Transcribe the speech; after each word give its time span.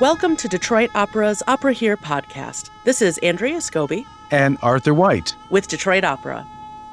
Welcome 0.00 0.34
to 0.38 0.48
Detroit 0.48 0.90
Opera's 0.96 1.40
OperaHERE 1.46 1.98
podcast. 1.98 2.68
This 2.84 3.00
is 3.00 3.16
Andrea 3.18 3.58
Scobie 3.58 4.04
and 4.32 4.58
Arthur 4.60 4.92
White 4.92 5.36
with 5.50 5.68
Detroit 5.68 6.02
Opera. 6.02 6.44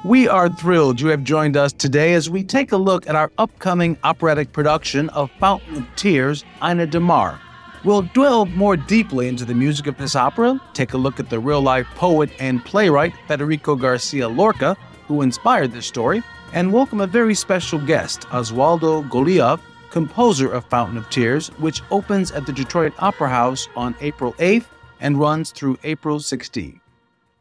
We 0.04 0.28
are 0.28 0.48
thrilled 0.48 1.00
you 1.00 1.08
have 1.08 1.24
joined 1.24 1.56
us 1.56 1.72
today 1.72 2.14
as 2.14 2.30
we 2.30 2.44
take 2.44 2.70
a 2.70 2.76
look 2.76 3.08
at 3.08 3.16
our 3.16 3.32
upcoming 3.38 3.98
operatic 4.04 4.52
production 4.52 5.08
of 5.08 5.32
Fountain 5.40 5.78
of 5.78 5.96
Tears, 5.96 6.44
Ainadamar. 6.60 7.40
We'll 7.82 8.02
delve 8.02 8.50
more 8.50 8.76
deeply 8.76 9.26
into 9.26 9.44
the 9.44 9.54
music 9.54 9.88
of 9.88 9.98
this 9.98 10.14
opera, 10.14 10.60
take 10.72 10.92
a 10.92 10.98
look 10.98 11.18
at 11.18 11.28
the 11.28 11.40
real 11.40 11.60
life 11.60 11.88
poet 11.96 12.30
and 12.38 12.64
playwright 12.64 13.14
Federico 13.26 13.74
Garcia 13.74 14.28
Lorca, 14.28 14.76
who 15.08 15.22
inspired 15.22 15.72
this 15.72 15.86
story, 15.86 16.22
and 16.52 16.72
welcome 16.72 17.00
a 17.00 17.08
very 17.08 17.34
special 17.34 17.80
guest, 17.80 18.28
Osvaldo 18.28 19.08
Golijov, 19.08 19.58
composer 19.92 20.50
of 20.50 20.64
Fountain 20.64 20.96
of 20.96 21.08
Tears, 21.10 21.48
which 21.58 21.82
opens 21.90 22.32
at 22.32 22.46
the 22.46 22.52
Detroit 22.52 22.94
Opera 22.98 23.28
House 23.28 23.68
on 23.76 23.94
April 24.00 24.32
8th 24.34 24.64
and 25.00 25.20
runs 25.20 25.52
through 25.52 25.78
April 25.84 26.18
16th. 26.18 26.80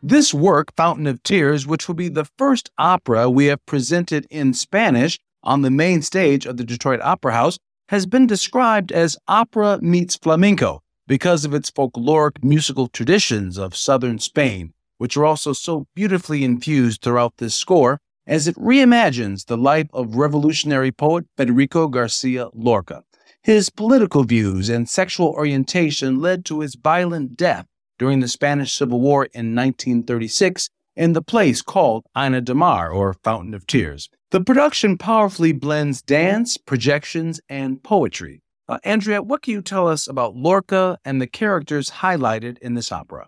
This 0.03 0.33
work, 0.33 0.75
Fountain 0.75 1.07
of 1.07 1.23
Tears, 1.23 1.65
which 1.65 1.87
will 1.87 1.95
be 1.95 2.09
the 2.09 2.25
first 2.37 2.69
opera 2.77 3.29
we 3.29 3.45
have 3.45 3.65
presented 3.65 4.27
in 4.29 4.53
Spanish 4.53 5.17
on 5.43 5.61
the 5.61 5.71
main 5.71 6.01
stage 6.01 6.45
of 6.45 6.57
the 6.57 6.63
Detroit 6.63 6.99
Opera 7.01 7.33
House, 7.33 7.57
has 7.89 8.05
been 8.05 8.27
described 8.27 8.91
as 8.91 9.17
opera 9.27 9.79
meets 9.81 10.17
flamenco 10.17 10.81
because 11.07 11.45
of 11.45 11.53
its 11.53 11.71
folkloric 11.71 12.43
musical 12.43 12.87
traditions 12.87 13.57
of 13.57 13.75
southern 13.75 14.19
Spain, 14.19 14.73
which 14.97 15.15
are 15.15 15.25
also 15.25 15.53
so 15.53 15.85
beautifully 15.95 16.43
infused 16.43 17.01
throughout 17.01 17.37
this 17.37 17.55
score 17.55 17.99
as 18.27 18.47
it 18.47 18.55
reimagines 18.55 19.45
the 19.45 19.57
life 19.57 19.87
of 19.93 20.15
revolutionary 20.15 20.91
poet 20.91 21.25
Federico 21.37 21.87
Garcia 21.87 22.49
Lorca. 22.53 23.03
His 23.43 23.69
political 23.69 24.23
views 24.23 24.69
and 24.69 24.87
sexual 24.87 25.29
orientation 25.29 26.19
led 26.19 26.45
to 26.45 26.59
his 26.59 26.75
violent 26.75 27.35
death 27.35 27.65
during 27.97 28.19
the 28.19 28.27
Spanish 28.27 28.73
Civil 28.73 28.99
War 28.99 29.25
in 29.33 29.55
1936 29.55 30.69
in 30.95 31.13
the 31.13 31.21
place 31.21 31.61
called 31.61 32.05
Ainadamar, 32.15 32.93
or 32.93 33.15
Fountain 33.23 33.53
of 33.53 33.65
Tears. 33.65 34.09
The 34.31 34.41
production 34.41 34.97
powerfully 34.97 35.51
blends 35.51 36.01
dance, 36.01 36.57
projections, 36.57 37.39
and 37.49 37.81
poetry. 37.81 38.41
Uh, 38.67 38.77
Andrea, 38.83 39.21
what 39.21 39.41
can 39.41 39.53
you 39.53 39.61
tell 39.61 39.87
us 39.87 40.07
about 40.07 40.35
Lorca 40.35 40.97
and 41.03 41.21
the 41.21 41.27
characters 41.27 41.89
highlighted 41.89 42.57
in 42.59 42.73
this 42.75 42.91
opera? 42.91 43.27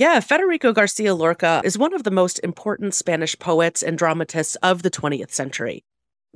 Yeah, 0.00 0.20
Federico 0.20 0.72
Garcia 0.72 1.14
Lorca 1.14 1.60
is 1.62 1.76
one 1.76 1.92
of 1.92 2.04
the 2.04 2.10
most 2.10 2.38
important 2.38 2.94
Spanish 2.94 3.38
poets 3.38 3.82
and 3.82 3.98
dramatists 3.98 4.54
of 4.62 4.82
the 4.82 4.90
20th 4.90 5.30
century. 5.30 5.84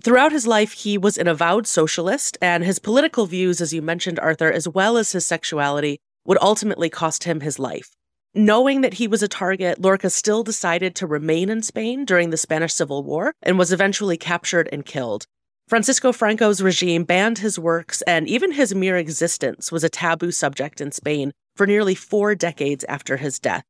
Throughout 0.02 0.32
his 0.32 0.46
life, 0.46 0.72
he 0.72 0.98
was 0.98 1.16
an 1.16 1.28
avowed 1.28 1.66
socialist, 1.66 2.36
and 2.42 2.62
his 2.62 2.78
political 2.78 3.24
views, 3.24 3.62
as 3.62 3.72
you 3.72 3.80
mentioned, 3.80 4.20
Arthur, 4.20 4.52
as 4.52 4.68
well 4.68 4.98
as 4.98 5.12
his 5.12 5.24
sexuality, 5.24 5.98
would 6.26 6.36
ultimately 6.42 6.90
cost 6.90 7.24
him 7.24 7.40
his 7.40 7.58
life. 7.58 7.96
Knowing 8.34 8.82
that 8.82 8.92
he 8.92 9.08
was 9.08 9.22
a 9.22 9.28
target, 9.28 9.80
Lorca 9.80 10.10
still 10.10 10.42
decided 10.42 10.94
to 10.96 11.06
remain 11.06 11.48
in 11.48 11.62
Spain 11.62 12.04
during 12.04 12.28
the 12.28 12.36
Spanish 12.36 12.74
Civil 12.74 13.02
War 13.02 13.32
and 13.42 13.58
was 13.58 13.72
eventually 13.72 14.18
captured 14.18 14.68
and 14.72 14.84
killed. 14.84 15.24
Francisco 15.68 16.12
Franco's 16.12 16.60
regime 16.60 17.04
banned 17.04 17.38
his 17.38 17.58
works, 17.58 18.02
and 18.02 18.28
even 18.28 18.52
his 18.52 18.74
mere 18.74 18.98
existence 18.98 19.72
was 19.72 19.82
a 19.82 19.88
taboo 19.88 20.32
subject 20.32 20.82
in 20.82 20.92
Spain 20.92 21.32
for 21.55 21.66
nearly 21.66 21.94
four 21.94 22.34
decades 22.34 22.84
after 22.88 23.16
his 23.16 23.38
death. 23.38 23.64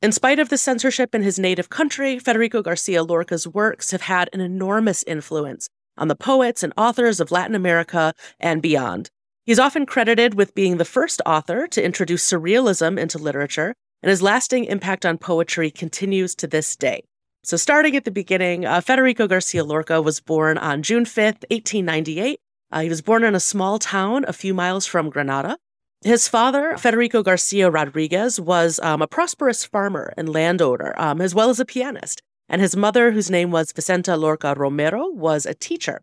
In 0.00 0.12
spite 0.12 0.38
of 0.38 0.48
the 0.48 0.58
censorship 0.58 1.14
in 1.14 1.22
his 1.22 1.38
native 1.38 1.70
country, 1.70 2.18
Federico 2.18 2.62
Garcia 2.62 3.02
Lorca's 3.02 3.48
works 3.48 3.90
have 3.90 4.02
had 4.02 4.30
an 4.32 4.40
enormous 4.40 5.02
influence 5.04 5.68
on 5.96 6.08
the 6.08 6.14
poets 6.14 6.62
and 6.62 6.72
authors 6.76 7.18
of 7.18 7.32
Latin 7.32 7.56
America 7.56 8.14
and 8.38 8.62
beyond. 8.62 9.10
He's 9.44 9.58
often 9.58 9.86
credited 9.86 10.34
with 10.34 10.54
being 10.54 10.76
the 10.76 10.84
first 10.84 11.20
author 11.26 11.66
to 11.66 11.84
introduce 11.84 12.30
surrealism 12.30 12.98
into 12.98 13.18
literature, 13.18 13.74
and 14.02 14.10
his 14.10 14.22
lasting 14.22 14.66
impact 14.66 15.04
on 15.04 15.18
poetry 15.18 15.70
continues 15.70 16.34
to 16.36 16.46
this 16.46 16.76
day. 16.76 17.02
So, 17.42 17.56
starting 17.56 17.96
at 17.96 18.04
the 18.04 18.10
beginning, 18.10 18.66
uh, 18.66 18.80
Federico 18.80 19.26
Garcia 19.26 19.64
Lorca 19.64 20.02
was 20.02 20.20
born 20.20 20.58
on 20.58 20.82
June 20.82 21.04
5th, 21.04 21.44
1898. 21.50 22.38
Uh, 22.70 22.80
he 22.80 22.88
was 22.88 23.00
born 23.00 23.24
in 23.24 23.34
a 23.34 23.40
small 23.40 23.78
town 23.78 24.24
a 24.28 24.32
few 24.32 24.52
miles 24.52 24.86
from 24.86 25.08
Granada. 25.08 25.56
His 26.02 26.28
father, 26.28 26.76
Federico 26.76 27.24
Garcia 27.24 27.70
Rodriguez, 27.70 28.38
was 28.38 28.78
um, 28.84 29.02
a 29.02 29.08
prosperous 29.08 29.64
farmer 29.64 30.14
and 30.16 30.28
landowner, 30.28 30.94
um, 30.96 31.20
as 31.20 31.34
well 31.34 31.50
as 31.50 31.58
a 31.58 31.64
pianist. 31.64 32.22
And 32.48 32.62
his 32.62 32.76
mother, 32.76 33.10
whose 33.10 33.30
name 33.30 33.50
was 33.50 33.72
Vicenta 33.72 34.16
Lorca 34.16 34.54
Romero, 34.56 35.08
was 35.08 35.44
a 35.44 35.54
teacher. 35.54 36.02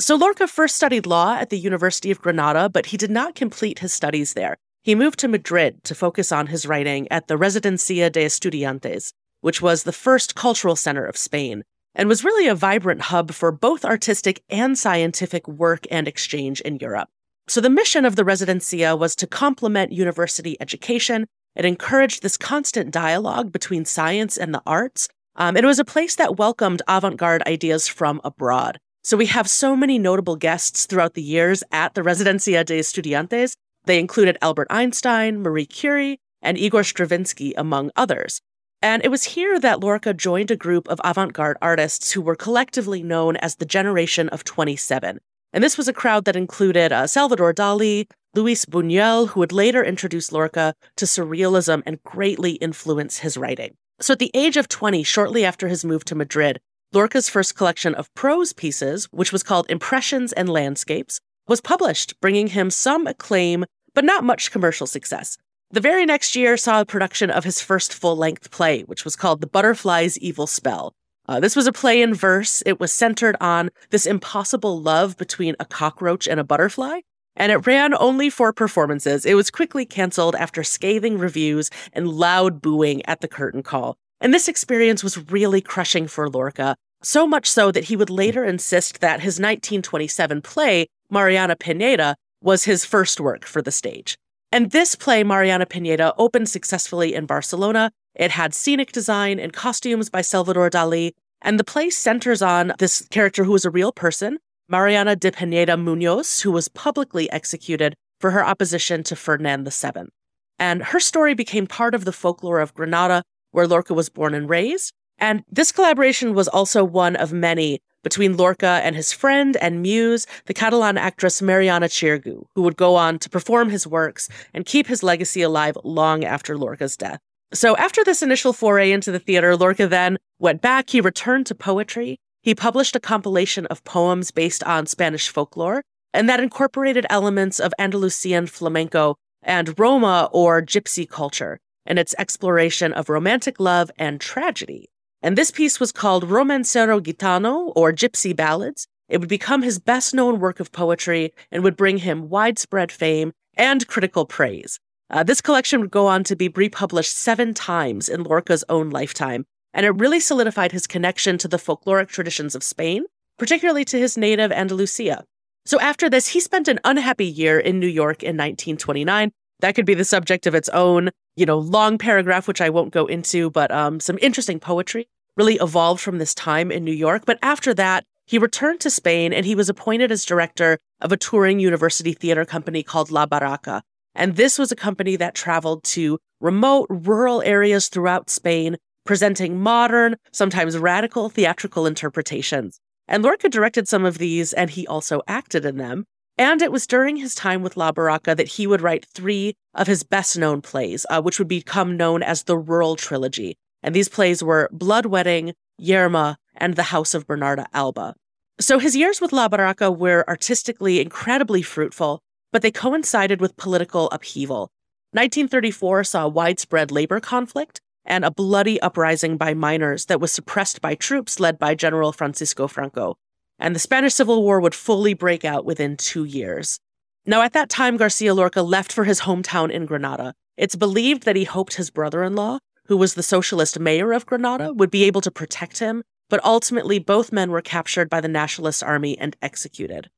So 0.00 0.16
Lorca 0.16 0.48
first 0.48 0.74
studied 0.74 1.06
law 1.06 1.36
at 1.36 1.50
the 1.50 1.58
University 1.58 2.10
of 2.10 2.20
Granada, 2.20 2.68
but 2.68 2.86
he 2.86 2.96
did 2.96 3.10
not 3.10 3.36
complete 3.36 3.78
his 3.78 3.92
studies 3.92 4.34
there. 4.34 4.56
He 4.82 4.96
moved 4.96 5.20
to 5.20 5.28
Madrid 5.28 5.84
to 5.84 5.94
focus 5.94 6.32
on 6.32 6.48
his 6.48 6.66
writing 6.66 7.06
at 7.12 7.28
the 7.28 7.36
Residencia 7.36 8.10
de 8.10 8.24
Estudiantes, 8.24 9.12
which 9.42 9.62
was 9.62 9.84
the 9.84 9.92
first 9.92 10.34
cultural 10.34 10.74
center 10.74 11.04
of 11.04 11.16
Spain, 11.16 11.62
and 11.94 12.08
was 12.08 12.24
really 12.24 12.48
a 12.48 12.54
vibrant 12.54 13.02
hub 13.02 13.30
for 13.30 13.52
both 13.52 13.84
artistic 13.84 14.42
and 14.48 14.76
scientific 14.76 15.46
work 15.46 15.86
and 15.88 16.08
exchange 16.08 16.60
in 16.62 16.76
Europe. 16.76 17.10
So, 17.50 17.60
the 17.60 17.68
mission 17.68 18.04
of 18.04 18.14
the 18.14 18.22
Residencia 18.22 18.96
was 18.96 19.16
to 19.16 19.26
complement 19.26 19.90
university 19.90 20.56
education. 20.60 21.26
It 21.56 21.64
encouraged 21.64 22.22
this 22.22 22.36
constant 22.36 22.92
dialogue 22.92 23.50
between 23.50 23.84
science 23.84 24.36
and 24.36 24.54
the 24.54 24.62
arts. 24.64 25.08
Um, 25.34 25.56
it 25.56 25.64
was 25.64 25.80
a 25.80 25.84
place 25.84 26.14
that 26.14 26.36
welcomed 26.36 26.80
avant 26.86 27.16
garde 27.16 27.42
ideas 27.48 27.88
from 27.88 28.20
abroad. 28.22 28.78
So, 29.02 29.16
we 29.16 29.26
have 29.26 29.50
so 29.50 29.74
many 29.74 29.98
notable 29.98 30.36
guests 30.36 30.86
throughout 30.86 31.14
the 31.14 31.24
years 31.24 31.64
at 31.72 31.94
the 31.94 32.02
Residencia 32.02 32.64
de 32.64 32.78
Estudiantes. 32.78 33.54
They 33.84 33.98
included 33.98 34.38
Albert 34.40 34.68
Einstein, 34.70 35.42
Marie 35.42 35.66
Curie, 35.66 36.20
and 36.40 36.56
Igor 36.56 36.84
Stravinsky, 36.84 37.52
among 37.54 37.90
others. 37.96 38.40
And 38.80 39.04
it 39.04 39.10
was 39.10 39.24
here 39.24 39.58
that 39.58 39.80
Lorca 39.80 40.14
joined 40.14 40.52
a 40.52 40.56
group 40.56 40.86
of 40.86 41.00
avant 41.02 41.32
garde 41.32 41.58
artists 41.60 42.12
who 42.12 42.22
were 42.22 42.36
collectively 42.36 43.02
known 43.02 43.34
as 43.38 43.56
the 43.56 43.66
Generation 43.66 44.28
of 44.28 44.44
27. 44.44 45.18
And 45.52 45.64
this 45.64 45.76
was 45.76 45.88
a 45.88 45.92
crowd 45.92 46.24
that 46.24 46.36
included 46.36 46.92
uh, 46.92 47.06
Salvador 47.06 47.52
Dali, 47.52 48.06
Luis 48.34 48.64
Buñuel, 48.64 49.28
who 49.28 49.40
would 49.40 49.52
later 49.52 49.84
introduce 49.84 50.30
Lorca 50.30 50.74
to 50.96 51.04
surrealism 51.04 51.82
and 51.84 52.02
greatly 52.04 52.52
influence 52.52 53.18
his 53.18 53.36
writing. 53.36 53.74
So 54.00 54.12
at 54.12 54.18
the 54.18 54.30
age 54.34 54.56
of 54.56 54.68
20, 54.68 55.02
shortly 55.02 55.44
after 55.44 55.68
his 55.68 55.84
move 55.84 56.04
to 56.06 56.14
Madrid, 56.14 56.60
Lorca's 56.92 57.28
first 57.28 57.54
collection 57.56 57.94
of 57.94 58.12
prose 58.14 58.52
pieces, 58.52 59.06
which 59.10 59.32
was 59.32 59.42
called 59.42 59.66
Impressions 59.68 60.32
and 60.32 60.48
Landscapes, 60.48 61.20
was 61.48 61.60
published, 61.60 62.18
bringing 62.20 62.48
him 62.48 62.70
some 62.70 63.06
acclaim, 63.06 63.64
but 63.94 64.04
not 64.04 64.24
much 64.24 64.50
commercial 64.50 64.86
success. 64.86 65.36
The 65.72 65.80
very 65.80 66.06
next 66.06 66.34
year 66.34 66.56
saw 66.56 66.80
a 66.80 66.86
production 66.86 67.30
of 67.30 67.44
his 67.44 67.60
first 67.60 67.92
full 67.92 68.16
length 68.16 68.50
play, 68.50 68.82
which 68.82 69.04
was 69.04 69.16
called 69.16 69.40
The 69.40 69.46
Butterfly's 69.46 70.18
Evil 70.18 70.46
Spell, 70.46 70.94
uh, 71.30 71.38
this 71.38 71.54
was 71.54 71.68
a 71.68 71.72
play 71.72 72.02
in 72.02 72.12
verse. 72.12 72.60
It 72.66 72.80
was 72.80 72.92
centered 72.92 73.36
on 73.40 73.70
this 73.90 74.04
impossible 74.04 74.82
love 74.82 75.16
between 75.16 75.54
a 75.60 75.64
cockroach 75.64 76.26
and 76.26 76.40
a 76.40 76.44
butterfly, 76.44 77.02
and 77.36 77.52
it 77.52 77.68
ran 77.68 77.94
only 77.94 78.30
four 78.30 78.52
performances. 78.52 79.24
It 79.24 79.34
was 79.34 79.48
quickly 79.48 79.86
canceled 79.86 80.34
after 80.34 80.64
scathing 80.64 81.18
reviews 81.18 81.70
and 81.92 82.08
loud 82.08 82.60
booing 82.60 83.06
at 83.06 83.20
the 83.20 83.28
curtain 83.28 83.62
call. 83.62 83.96
And 84.20 84.34
this 84.34 84.48
experience 84.48 85.04
was 85.04 85.30
really 85.30 85.60
crushing 85.60 86.08
for 86.08 86.28
Lorca, 86.28 86.74
so 87.00 87.28
much 87.28 87.48
so 87.48 87.70
that 87.70 87.84
he 87.84 87.94
would 87.94 88.10
later 88.10 88.42
insist 88.42 89.00
that 89.00 89.20
his 89.20 89.38
1927 89.38 90.42
play, 90.42 90.88
Mariana 91.10 91.54
Pineda, 91.54 92.16
was 92.42 92.64
his 92.64 92.84
first 92.84 93.20
work 93.20 93.44
for 93.44 93.62
the 93.62 93.70
stage. 93.70 94.16
And 94.50 94.72
this 94.72 94.96
play, 94.96 95.22
Mariana 95.22 95.66
Pineda, 95.66 96.12
opened 96.18 96.48
successfully 96.48 97.14
in 97.14 97.26
Barcelona 97.26 97.92
it 98.14 98.30
had 98.32 98.54
scenic 98.54 98.92
design 98.92 99.38
and 99.38 99.52
costumes 99.52 100.10
by 100.10 100.20
Salvador 100.20 100.70
Dali, 100.70 101.12
and 101.42 101.58
the 101.58 101.64
play 101.64 101.90
centers 101.90 102.42
on 102.42 102.72
this 102.78 103.06
character 103.10 103.44
who 103.44 103.52
was 103.52 103.64
a 103.64 103.70
real 103.70 103.92
person, 103.92 104.38
Mariana 104.68 105.16
de 105.16 105.32
Pineda 105.32 105.76
Munoz, 105.76 106.42
who 106.42 106.50
was 106.50 106.68
publicly 106.68 107.30
executed 107.30 107.94
for 108.20 108.30
her 108.30 108.44
opposition 108.44 109.02
to 109.04 109.16
Ferdinand 109.16 109.68
VII. 109.68 110.10
And 110.58 110.82
her 110.84 111.00
story 111.00 111.34
became 111.34 111.66
part 111.66 111.94
of 111.94 112.04
the 112.04 112.12
folklore 112.12 112.60
of 112.60 112.74
Granada, 112.74 113.22
where 113.50 113.66
Lorca 113.66 113.94
was 113.94 114.10
born 114.10 114.34
and 114.34 114.48
raised. 114.48 114.92
And 115.18 115.42
this 115.50 115.72
collaboration 115.72 116.34
was 116.34 116.48
also 116.48 116.84
one 116.84 117.16
of 117.16 117.32
many 117.32 117.80
between 118.02 118.36
Lorca 118.36 118.80
and 118.82 118.96
his 118.96 119.12
friend 119.12 119.56
and 119.58 119.82
muse, 119.82 120.26
the 120.46 120.54
Catalan 120.54 120.96
actress 120.96 121.42
Mariana 121.42 121.86
Xirgu, 121.86 122.44
who 122.54 122.62
would 122.62 122.76
go 122.76 122.96
on 122.96 123.18
to 123.18 123.28
perform 123.28 123.70
his 123.70 123.86
works 123.86 124.28
and 124.54 124.64
keep 124.64 124.86
his 124.86 125.02
legacy 125.02 125.42
alive 125.42 125.76
long 125.84 126.24
after 126.24 126.56
Lorca's 126.56 126.96
death. 126.96 127.20
So 127.52 127.76
after 127.76 128.04
this 128.04 128.22
initial 128.22 128.52
foray 128.52 128.92
into 128.92 129.10
the 129.10 129.18
theater, 129.18 129.56
Lorca 129.56 129.88
then 129.88 130.18
went 130.38 130.62
back. 130.62 130.90
He 130.90 131.00
returned 131.00 131.46
to 131.46 131.54
poetry. 131.54 132.18
He 132.42 132.54
published 132.54 132.94
a 132.94 133.00
compilation 133.00 133.66
of 133.66 133.82
poems 133.84 134.30
based 134.30 134.62
on 134.64 134.86
Spanish 134.86 135.28
folklore, 135.28 135.82
and 136.14 136.28
that 136.28 136.40
incorporated 136.40 137.06
elements 137.10 137.58
of 137.58 137.74
Andalusian 137.78 138.46
flamenco 138.46 139.16
and 139.42 139.78
Roma 139.78 140.28
or 140.32 140.62
gypsy 140.62 141.08
culture 141.08 141.58
and 141.84 141.98
its 141.98 142.14
exploration 142.18 142.92
of 142.92 143.08
romantic 143.08 143.58
love 143.58 143.90
and 143.98 144.20
tragedy. 144.20 144.88
And 145.20 145.36
this 145.36 145.50
piece 145.50 145.80
was 145.80 145.92
called 145.92 146.28
Romancero 146.28 147.00
Gitano 147.00 147.72
or 147.74 147.92
Gypsy 147.92 148.34
Ballads. 148.34 148.86
It 149.08 149.18
would 149.18 149.28
become 149.28 149.62
his 149.62 149.78
best 149.78 150.14
known 150.14 150.38
work 150.38 150.60
of 150.60 150.72
poetry 150.72 151.32
and 151.50 151.64
would 151.64 151.76
bring 151.76 151.98
him 151.98 152.28
widespread 152.28 152.92
fame 152.92 153.32
and 153.56 153.86
critical 153.88 154.24
praise. 154.24 154.78
Uh, 155.10 155.24
this 155.24 155.40
collection 155.40 155.80
would 155.80 155.90
go 155.90 156.06
on 156.06 156.22
to 156.22 156.36
be 156.36 156.48
republished 156.48 157.16
seven 157.16 157.52
times 157.52 158.08
in 158.08 158.22
Lorca's 158.22 158.64
own 158.68 158.90
lifetime, 158.90 159.44
and 159.74 159.84
it 159.84 159.90
really 159.90 160.20
solidified 160.20 160.70
his 160.70 160.86
connection 160.86 161.36
to 161.38 161.48
the 161.48 161.56
folkloric 161.56 162.08
traditions 162.08 162.54
of 162.54 162.62
Spain, 162.62 163.04
particularly 163.38 163.84
to 163.84 163.98
his 163.98 164.16
native 164.16 164.52
Andalusia. 164.52 165.24
So 165.66 165.80
after 165.80 166.08
this, 166.08 166.28
he 166.28 166.40
spent 166.40 166.68
an 166.68 166.78
unhappy 166.84 167.26
year 167.26 167.58
in 167.58 167.80
New 167.80 167.88
York 167.88 168.22
in 168.22 168.36
1929. 168.36 169.32
That 169.60 169.74
could 169.74 169.84
be 169.84 169.94
the 169.94 170.04
subject 170.04 170.46
of 170.46 170.54
its 170.54 170.68
own, 170.70 171.10
you 171.36 171.44
know, 171.44 171.58
long 171.58 171.98
paragraph, 171.98 172.46
which 172.48 172.60
I 172.60 172.70
won't 172.70 172.92
go 172.92 173.06
into, 173.06 173.50
but 173.50 173.70
um, 173.70 174.00
some 174.00 174.18
interesting 174.22 174.60
poetry 174.60 175.08
really 175.36 175.56
evolved 175.56 176.00
from 176.00 176.18
this 176.18 176.34
time 176.34 176.70
in 176.70 176.84
New 176.84 176.92
York. 176.92 177.24
But 177.26 177.38
after 177.42 177.74
that, 177.74 178.04
he 178.26 178.38
returned 178.38 178.80
to 178.80 178.90
Spain 178.90 179.32
and 179.32 179.44
he 179.44 179.54
was 179.54 179.68
appointed 179.68 180.12
as 180.12 180.24
director 180.24 180.78
of 181.00 181.12
a 181.12 181.16
touring 181.16 181.58
university 181.58 182.12
theater 182.12 182.44
company 182.44 182.82
called 182.82 183.10
La 183.10 183.26
Barraca. 183.26 183.82
And 184.14 184.36
this 184.36 184.58
was 184.58 184.72
a 184.72 184.76
company 184.76 185.16
that 185.16 185.34
traveled 185.34 185.84
to 185.84 186.18
remote 186.40 186.86
rural 186.90 187.42
areas 187.42 187.88
throughout 187.88 188.30
Spain, 188.30 188.76
presenting 189.04 189.60
modern, 189.60 190.16
sometimes 190.32 190.76
radical 190.78 191.28
theatrical 191.28 191.86
interpretations. 191.86 192.80
And 193.06 193.22
Lorca 193.22 193.48
directed 193.48 193.88
some 193.88 194.04
of 194.04 194.18
these, 194.18 194.52
and 194.52 194.70
he 194.70 194.86
also 194.86 195.22
acted 195.26 195.64
in 195.64 195.76
them. 195.76 196.04
And 196.38 196.62
it 196.62 196.72
was 196.72 196.86
during 196.86 197.16
his 197.16 197.34
time 197.34 197.62
with 197.62 197.76
La 197.76 197.92
Barraca 197.92 198.34
that 198.36 198.48
he 198.48 198.66
would 198.66 198.80
write 198.80 199.04
three 199.04 199.54
of 199.74 199.86
his 199.86 200.04
best 200.04 200.38
known 200.38 200.62
plays, 200.62 201.04
uh, 201.10 201.20
which 201.20 201.38
would 201.38 201.48
become 201.48 201.96
known 201.96 202.22
as 202.22 202.44
the 202.44 202.56
Rural 202.56 202.96
Trilogy. 202.96 203.58
And 203.82 203.94
these 203.94 204.08
plays 204.08 204.42
were 204.42 204.68
Blood 204.72 205.06
Wedding, 205.06 205.54
Yerma, 205.80 206.36
and 206.56 206.76
The 206.76 206.84
House 206.84 207.14
of 207.14 207.26
Bernarda 207.26 207.66
Alba. 207.74 208.14
So 208.60 208.78
his 208.78 208.94
years 208.94 209.20
with 209.20 209.32
La 209.32 209.48
Barraca 209.48 209.90
were 209.90 210.24
artistically 210.28 211.00
incredibly 211.00 211.62
fruitful, 211.62 212.22
but 212.52 212.62
they 212.62 212.70
coincided 212.70 213.40
with 213.40 213.56
political 213.56 214.08
upheaval. 214.10 214.70
1934 215.12 216.04
saw 216.04 216.28
widespread 216.28 216.90
labor 216.90 217.20
conflict 217.20 217.80
and 218.04 218.24
a 218.24 218.30
bloody 218.30 218.80
uprising 218.80 219.36
by 219.36 219.54
miners 219.54 220.06
that 220.06 220.20
was 220.20 220.32
suppressed 220.32 220.80
by 220.80 220.94
troops 220.94 221.40
led 221.40 221.58
by 221.58 221.74
General 221.74 222.12
Francisco 222.12 222.66
Franco. 222.66 223.16
And 223.58 223.74
the 223.74 223.80
Spanish 223.80 224.14
Civil 224.14 224.42
War 224.42 224.60
would 224.60 224.74
fully 224.74 225.14
break 225.14 225.44
out 225.44 225.64
within 225.64 225.96
two 225.96 226.24
years. 226.24 226.80
Now, 227.26 227.42
at 227.42 227.52
that 227.52 227.68
time, 227.68 227.96
Garcia 227.96 228.34
Lorca 228.34 228.62
left 228.62 228.92
for 228.92 229.04
his 229.04 229.22
hometown 229.22 229.70
in 229.70 229.84
Granada. 229.84 230.34
It's 230.56 230.76
believed 230.76 231.24
that 231.24 231.36
he 231.36 231.44
hoped 231.44 231.74
his 231.74 231.90
brother 231.90 232.22
in 232.22 232.34
law, 232.34 232.58
who 232.86 232.96
was 232.96 233.14
the 233.14 233.22
socialist 233.22 233.78
mayor 233.78 234.12
of 234.12 234.26
Granada, 234.26 234.72
would 234.72 234.90
be 234.90 235.04
able 235.04 235.20
to 235.20 235.30
protect 235.30 235.78
him, 235.78 236.02
but 236.28 236.42
ultimately 236.44 236.98
both 236.98 237.32
men 237.32 237.50
were 237.50 237.60
captured 237.60 238.08
by 238.08 238.20
the 238.20 238.28
Nationalist 238.28 238.82
Army 238.82 239.18
and 239.18 239.36
executed. 239.42 240.10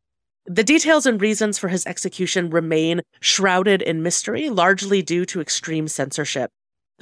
The 0.47 0.65
details 0.65 1.07
and 1.07 1.21
reasons 1.21 1.57
for 1.57 1.69
his 1.69 1.87
execution 1.87 2.51
remain 2.51 3.03
shrouded 3.21 3.81
in 3.81 4.03
mystery, 4.03 4.51
largely 4.51 5.01
due 5.01 5.25
to 5.27 5.41
extreme 5.41 5.87
censorship. 5.87 6.51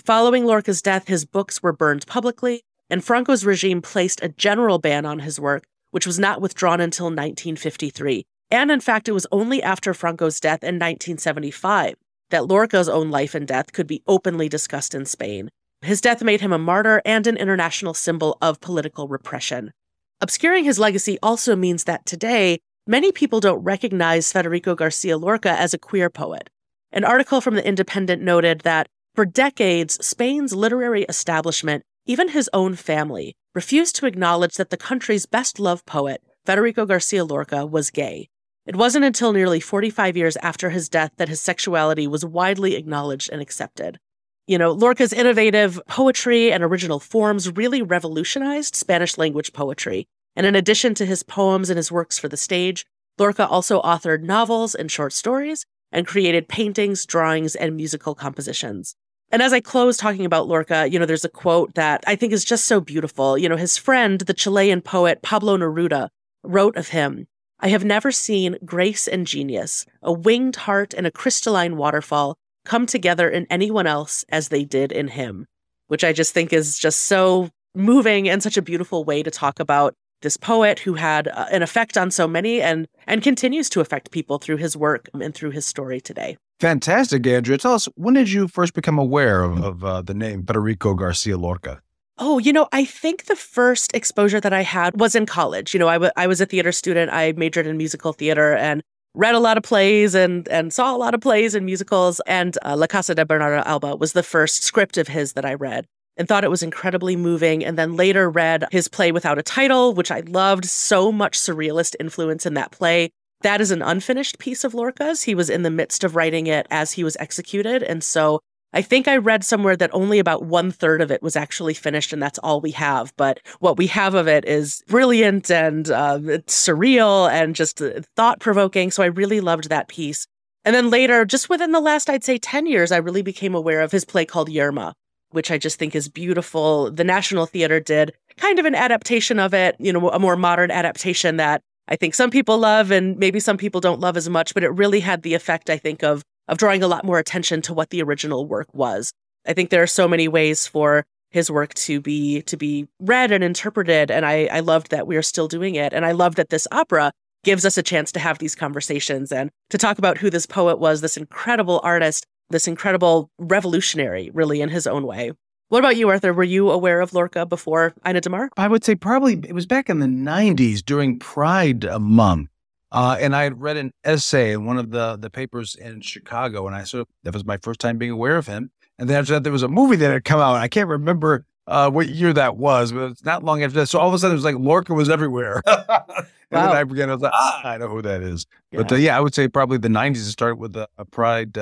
Following 0.04 0.44
Lorca's 0.44 0.82
death, 0.82 1.08
his 1.08 1.24
books 1.24 1.62
were 1.62 1.72
burned 1.72 2.06
publicly, 2.06 2.62
and 2.90 3.02
Franco's 3.02 3.46
regime 3.46 3.80
placed 3.80 4.22
a 4.22 4.28
general 4.28 4.78
ban 4.78 5.06
on 5.06 5.20
his 5.20 5.40
work, 5.40 5.64
which 5.90 6.06
was 6.06 6.18
not 6.18 6.42
withdrawn 6.42 6.80
until 6.82 7.06
1953. 7.06 8.24
And 8.50 8.70
in 8.70 8.80
fact, 8.80 9.08
it 9.08 9.12
was 9.12 9.26
only 9.32 9.62
after 9.62 9.94
Franco's 9.94 10.38
death 10.38 10.62
in 10.62 10.74
1975 10.74 11.94
that 12.28 12.46
Lorca's 12.46 12.90
own 12.90 13.10
life 13.10 13.34
and 13.34 13.48
death 13.48 13.72
could 13.72 13.86
be 13.86 14.02
openly 14.06 14.50
discussed 14.50 14.94
in 14.94 15.06
Spain. 15.06 15.48
His 15.80 16.02
death 16.02 16.22
made 16.22 16.42
him 16.42 16.52
a 16.52 16.58
martyr 16.58 17.00
and 17.06 17.26
an 17.26 17.38
international 17.38 17.94
symbol 17.94 18.36
of 18.42 18.60
political 18.60 19.08
repression. 19.08 19.72
Obscuring 20.20 20.64
his 20.64 20.78
legacy 20.78 21.18
also 21.22 21.56
means 21.56 21.84
that 21.84 22.04
today, 22.04 22.58
many 22.90 23.12
people 23.12 23.38
don't 23.38 23.62
recognize 23.62 24.32
Federico 24.32 24.74
Garcia 24.74 25.16
Lorca 25.16 25.52
as 25.52 25.72
a 25.72 25.78
queer 25.78 26.10
poet. 26.10 26.50
An 26.90 27.04
article 27.04 27.40
from 27.40 27.54
The 27.54 27.64
Independent 27.64 28.20
noted 28.20 28.62
that 28.62 28.88
for 29.14 29.24
decades, 29.24 30.04
Spain's 30.04 30.56
literary 30.56 31.04
establishment, 31.04 31.84
even 32.04 32.30
his 32.30 32.50
own 32.52 32.74
family, 32.74 33.36
refused 33.54 33.94
to 33.96 34.06
acknowledge 34.06 34.56
that 34.56 34.70
the 34.70 34.76
country's 34.76 35.24
best 35.24 35.60
loved 35.60 35.86
poet, 35.86 36.20
Federico 36.44 36.84
Garcia 36.84 37.24
Lorca, 37.24 37.64
was 37.64 37.90
gay. 37.90 38.28
It 38.66 38.74
wasn't 38.74 39.04
until 39.04 39.32
nearly 39.32 39.60
45 39.60 40.16
years 40.16 40.36
after 40.38 40.70
his 40.70 40.88
death 40.88 41.12
that 41.16 41.28
his 41.28 41.40
sexuality 41.40 42.08
was 42.08 42.24
widely 42.24 42.74
acknowledged 42.74 43.30
and 43.30 43.40
accepted. 43.40 44.00
You 44.48 44.58
know, 44.58 44.72
Lorca's 44.72 45.12
innovative 45.12 45.80
poetry 45.86 46.50
and 46.50 46.64
original 46.64 46.98
forms 46.98 47.54
really 47.54 47.82
revolutionized 47.82 48.74
Spanish 48.74 49.16
language 49.16 49.52
poetry. 49.52 50.08
And 50.36 50.46
in 50.46 50.54
addition 50.54 50.94
to 50.94 51.06
his 51.06 51.22
poems 51.22 51.70
and 51.70 51.76
his 51.76 51.92
works 51.92 52.18
for 52.18 52.28
the 52.28 52.36
stage, 52.36 52.86
Lorca 53.18 53.46
also 53.46 53.82
authored 53.82 54.22
novels 54.22 54.74
and 54.74 54.90
short 54.90 55.12
stories 55.12 55.66
and 55.92 56.06
created 56.06 56.48
paintings, 56.48 57.04
drawings, 57.04 57.54
and 57.54 57.76
musical 57.76 58.14
compositions. 58.14 58.94
And 59.32 59.42
as 59.42 59.52
I 59.52 59.60
close 59.60 59.96
talking 59.96 60.24
about 60.24 60.48
Lorca, 60.48 60.88
you 60.90 60.98
know, 60.98 61.06
there's 61.06 61.24
a 61.24 61.28
quote 61.28 61.74
that 61.74 62.02
I 62.06 62.16
think 62.16 62.32
is 62.32 62.44
just 62.44 62.64
so 62.64 62.80
beautiful. 62.80 63.38
You 63.38 63.48
know, 63.48 63.56
his 63.56 63.76
friend, 63.76 64.20
the 64.20 64.34
Chilean 64.34 64.80
poet 64.80 65.22
Pablo 65.22 65.56
Neruda, 65.56 66.08
wrote 66.42 66.76
of 66.76 66.88
him 66.88 67.26
I 67.62 67.68
have 67.68 67.84
never 67.84 68.10
seen 68.10 68.56
grace 68.64 69.06
and 69.06 69.26
genius, 69.26 69.84
a 70.02 70.12
winged 70.12 70.56
heart 70.56 70.94
and 70.94 71.06
a 71.06 71.10
crystalline 71.10 71.76
waterfall 71.76 72.38
come 72.64 72.86
together 72.86 73.28
in 73.28 73.46
anyone 73.50 73.86
else 73.86 74.24
as 74.30 74.48
they 74.48 74.64
did 74.64 74.92
in 74.92 75.08
him, 75.08 75.46
which 75.88 76.02
I 76.02 76.12
just 76.12 76.32
think 76.32 76.52
is 76.52 76.78
just 76.78 77.00
so 77.00 77.50
moving 77.74 78.28
and 78.28 78.42
such 78.42 78.56
a 78.56 78.62
beautiful 78.62 79.04
way 79.04 79.22
to 79.22 79.30
talk 79.30 79.60
about 79.60 79.94
this 80.22 80.36
poet 80.36 80.80
who 80.80 80.94
had 80.94 81.28
uh, 81.28 81.46
an 81.50 81.62
effect 81.62 81.96
on 81.96 82.10
so 82.10 82.26
many 82.28 82.60
and 82.60 82.86
and 83.06 83.22
continues 83.22 83.68
to 83.70 83.80
affect 83.80 84.10
people 84.10 84.38
through 84.38 84.56
his 84.56 84.76
work 84.76 85.08
and 85.14 85.34
through 85.34 85.50
his 85.50 85.66
story 85.66 86.00
today. 86.00 86.36
Fantastic, 86.60 87.26
Andrea. 87.26 87.56
Tell 87.58 87.74
us, 87.74 87.86
when 87.96 88.14
did 88.14 88.30
you 88.30 88.46
first 88.46 88.74
become 88.74 88.98
aware 88.98 89.42
of, 89.42 89.62
of 89.64 89.84
uh, 89.84 90.02
the 90.02 90.12
name 90.12 90.44
Federico 90.44 90.94
Garcia 90.94 91.38
Lorca? 91.38 91.80
Oh, 92.18 92.38
you 92.38 92.52
know, 92.52 92.68
I 92.70 92.84
think 92.84 93.24
the 93.24 93.36
first 93.36 93.94
exposure 93.94 94.40
that 94.40 94.52
I 94.52 94.62
had 94.62 95.00
was 95.00 95.14
in 95.14 95.24
college. 95.24 95.72
You 95.72 95.80
know, 95.80 95.88
I, 95.88 95.94
w- 95.94 96.12
I 96.18 96.26
was 96.26 96.38
a 96.42 96.46
theater 96.46 96.70
student. 96.70 97.10
I 97.10 97.32
majored 97.32 97.66
in 97.66 97.78
musical 97.78 98.12
theater 98.12 98.54
and 98.54 98.82
read 99.14 99.34
a 99.34 99.38
lot 99.38 99.56
of 99.56 99.62
plays 99.62 100.14
and 100.14 100.46
and 100.48 100.70
saw 100.70 100.94
a 100.94 100.98
lot 100.98 101.14
of 101.14 101.22
plays 101.22 101.54
and 101.54 101.64
musicals. 101.64 102.20
And 102.26 102.58
uh, 102.62 102.76
La 102.76 102.86
Casa 102.86 103.14
de 103.14 103.24
Bernarda 103.24 103.64
Alba 103.64 103.96
was 103.96 104.12
the 104.12 104.22
first 104.22 104.62
script 104.62 104.98
of 104.98 105.08
his 105.08 105.32
that 105.32 105.46
I 105.46 105.54
read 105.54 105.86
and 106.20 106.28
thought 106.28 106.44
it 106.44 106.50
was 106.50 106.62
incredibly 106.62 107.16
moving. 107.16 107.64
And 107.64 107.78
then 107.78 107.96
later 107.96 108.28
read 108.28 108.66
his 108.70 108.88
play 108.88 109.10
without 109.10 109.38
a 109.38 109.42
title, 109.42 109.94
which 109.94 110.10
I 110.10 110.20
loved 110.20 110.66
so 110.66 111.10
much 111.10 111.38
surrealist 111.38 111.96
influence 111.98 112.44
in 112.44 112.52
that 112.54 112.72
play. 112.72 113.10
That 113.40 113.62
is 113.62 113.70
an 113.70 113.80
unfinished 113.80 114.38
piece 114.38 114.62
of 114.62 114.74
Lorca's. 114.74 115.22
He 115.22 115.34
was 115.34 115.48
in 115.48 115.62
the 115.62 115.70
midst 115.70 116.04
of 116.04 116.14
writing 116.14 116.46
it 116.46 116.66
as 116.70 116.92
he 116.92 117.02
was 117.02 117.16
executed. 117.18 117.82
And 117.82 118.04
so 118.04 118.40
I 118.74 118.82
think 118.82 119.08
I 119.08 119.16
read 119.16 119.44
somewhere 119.44 119.76
that 119.78 119.94
only 119.94 120.18
about 120.18 120.44
one 120.44 120.70
third 120.70 121.00
of 121.00 121.10
it 121.10 121.22
was 121.22 121.36
actually 121.36 121.72
finished, 121.72 122.12
and 122.12 122.22
that's 122.22 122.38
all 122.40 122.60
we 122.60 122.72
have. 122.72 123.14
But 123.16 123.40
what 123.60 123.78
we 123.78 123.86
have 123.86 124.14
of 124.14 124.28
it 124.28 124.44
is 124.44 124.82
brilliant 124.88 125.50
and 125.50 125.90
uh, 125.90 126.18
surreal 126.46 127.30
and 127.30 127.56
just 127.56 127.80
uh, 127.80 128.02
thought 128.14 128.40
provoking. 128.40 128.90
So 128.90 129.02
I 129.02 129.06
really 129.06 129.40
loved 129.40 129.70
that 129.70 129.88
piece. 129.88 130.26
And 130.66 130.74
then 130.74 130.90
later, 130.90 131.24
just 131.24 131.48
within 131.48 131.72
the 131.72 131.80
last, 131.80 132.10
I'd 132.10 132.24
say 132.24 132.36
10 132.36 132.66
years, 132.66 132.92
I 132.92 132.98
really 132.98 133.22
became 133.22 133.54
aware 133.54 133.80
of 133.80 133.90
his 133.90 134.04
play 134.04 134.26
called 134.26 134.50
Yerma, 134.50 134.92
which 135.30 135.50
I 135.50 135.58
just 135.58 135.78
think 135.78 135.94
is 135.94 136.08
beautiful. 136.08 136.90
The 136.90 137.04
National 137.04 137.46
Theater 137.46 137.80
did 137.80 138.12
kind 138.36 138.58
of 138.58 138.64
an 138.64 138.74
adaptation 138.74 139.38
of 139.38 139.54
it, 139.54 139.76
you 139.78 139.92
know, 139.92 140.10
a 140.10 140.18
more 140.18 140.36
modern 140.36 140.70
adaptation 140.70 141.36
that 141.36 141.62
I 141.88 141.96
think 141.96 142.14
some 142.14 142.30
people 142.30 142.58
love 142.58 142.90
and 142.90 143.18
maybe 143.18 143.40
some 143.40 143.56
people 143.56 143.80
don't 143.80 144.00
love 144.00 144.16
as 144.16 144.28
much, 144.28 144.54
but 144.54 144.62
it 144.62 144.70
really 144.70 145.00
had 145.00 145.22
the 145.22 145.34
effect, 145.34 145.70
I 145.70 145.76
think, 145.76 146.02
of 146.02 146.22
of 146.48 146.58
drawing 146.58 146.82
a 146.82 146.88
lot 146.88 147.04
more 147.04 147.18
attention 147.18 147.62
to 147.62 147.72
what 147.72 147.90
the 147.90 148.02
original 148.02 148.46
work 148.46 148.66
was. 148.74 149.12
I 149.46 149.52
think 149.52 149.70
there 149.70 149.82
are 149.82 149.86
so 149.86 150.08
many 150.08 150.26
ways 150.26 150.66
for 150.66 151.04
his 151.30 151.50
work 151.50 151.74
to 151.74 152.00
be 152.00 152.42
to 152.42 152.56
be 152.56 152.88
read 152.98 153.32
and 153.32 153.42
interpreted 153.44 154.10
and 154.10 154.26
I, 154.26 154.46
I 154.46 154.60
loved 154.60 154.90
that 154.90 155.06
we 155.06 155.16
are 155.16 155.22
still 155.22 155.48
doing 155.48 155.76
it 155.76 155.92
and 155.92 156.04
i 156.04 156.12
love 156.12 156.34
that 156.34 156.50
this 156.50 156.66
opera 156.72 157.12
gives 157.44 157.64
us 157.64 157.78
a 157.78 157.82
chance 157.82 158.12
to 158.12 158.20
have 158.20 158.38
these 158.38 158.54
conversations 158.54 159.32
and 159.32 159.50
to 159.70 159.78
talk 159.78 159.98
about 159.98 160.18
who 160.18 160.28
this 160.28 160.46
poet 160.46 160.78
was 160.78 161.00
this 161.00 161.16
incredible 161.16 161.80
artist 161.82 162.26
this 162.50 162.68
incredible 162.68 163.30
revolutionary 163.38 164.30
really 164.34 164.60
in 164.60 164.68
his 164.68 164.86
own 164.86 165.06
way 165.06 165.32
what 165.68 165.78
about 165.78 165.96
you 165.96 166.08
arthur 166.08 166.32
were 166.32 166.42
you 166.42 166.70
aware 166.70 167.00
of 167.00 167.12
lorca 167.12 167.46
before 167.46 167.94
Ainadamar? 168.04 168.48
i 168.56 168.68
would 168.68 168.84
say 168.84 168.94
probably 168.94 169.34
it 169.48 169.54
was 169.54 169.66
back 169.66 169.88
in 169.88 169.98
the 169.98 170.06
90s 170.06 170.84
during 170.84 171.18
pride 171.18 171.84
month 172.00 172.48
uh, 172.92 173.16
and 173.20 173.36
I 173.36 173.44
had 173.44 173.60
read 173.60 173.76
an 173.76 173.92
essay 174.04 174.52
in 174.52 174.64
one 174.64 174.76
of 174.76 174.90
the, 174.90 175.16
the 175.16 175.30
papers 175.30 175.76
in 175.76 176.00
Chicago, 176.00 176.66
and 176.66 176.74
I 176.74 176.84
sort 176.84 177.02
of, 177.02 177.08
that 177.22 177.32
was 177.32 177.44
my 177.44 177.56
first 177.58 177.78
time 177.78 177.98
being 177.98 178.10
aware 178.10 178.36
of 178.36 178.46
him. 178.46 178.70
And 178.98 179.08
then 179.08 179.18
after 179.18 179.34
that, 179.34 179.44
there 179.44 179.52
was 179.52 179.62
a 179.62 179.68
movie 179.68 179.96
that 179.96 180.10
had 180.10 180.24
come 180.24 180.40
out. 180.40 180.56
I 180.56 180.68
can't 180.68 180.88
remember 180.88 181.46
uh, 181.66 181.90
what 181.90 182.08
year 182.08 182.32
that 182.32 182.56
was, 182.56 182.92
but 182.92 183.12
it's 183.12 183.24
not 183.24 183.44
long 183.44 183.62
after 183.62 183.78
that. 183.80 183.86
So 183.86 183.98
all 183.98 184.08
of 184.08 184.14
a 184.14 184.18
sudden, 184.18 184.32
it 184.32 184.36
was 184.36 184.44
like 184.44 184.56
Lorca 184.56 184.92
was 184.92 185.08
everywhere. 185.08 185.62
and 185.66 185.78
wow. 185.88 186.16
then 186.50 186.70
I 186.70 186.84
began, 186.84 187.10
I 187.10 187.14
was 187.14 187.22
like, 187.22 187.32
ah, 187.32 187.64
I 187.64 187.78
know 187.78 187.88
who 187.88 188.02
that 188.02 188.22
is. 188.22 188.44
Yeah. 188.72 188.78
But 188.78 188.92
uh, 188.92 188.96
yeah, 188.96 189.16
I 189.16 189.20
would 189.20 189.34
say 189.34 189.46
probably 189.46 189.78
the 189.78 189.88
90s, 189.88 190.14
to 190.14 190.24
start 190.24 190.58
with 190.58 190.74
a, 190.76 190.88
a 190.98 191.04
Pride, 191.04 191.56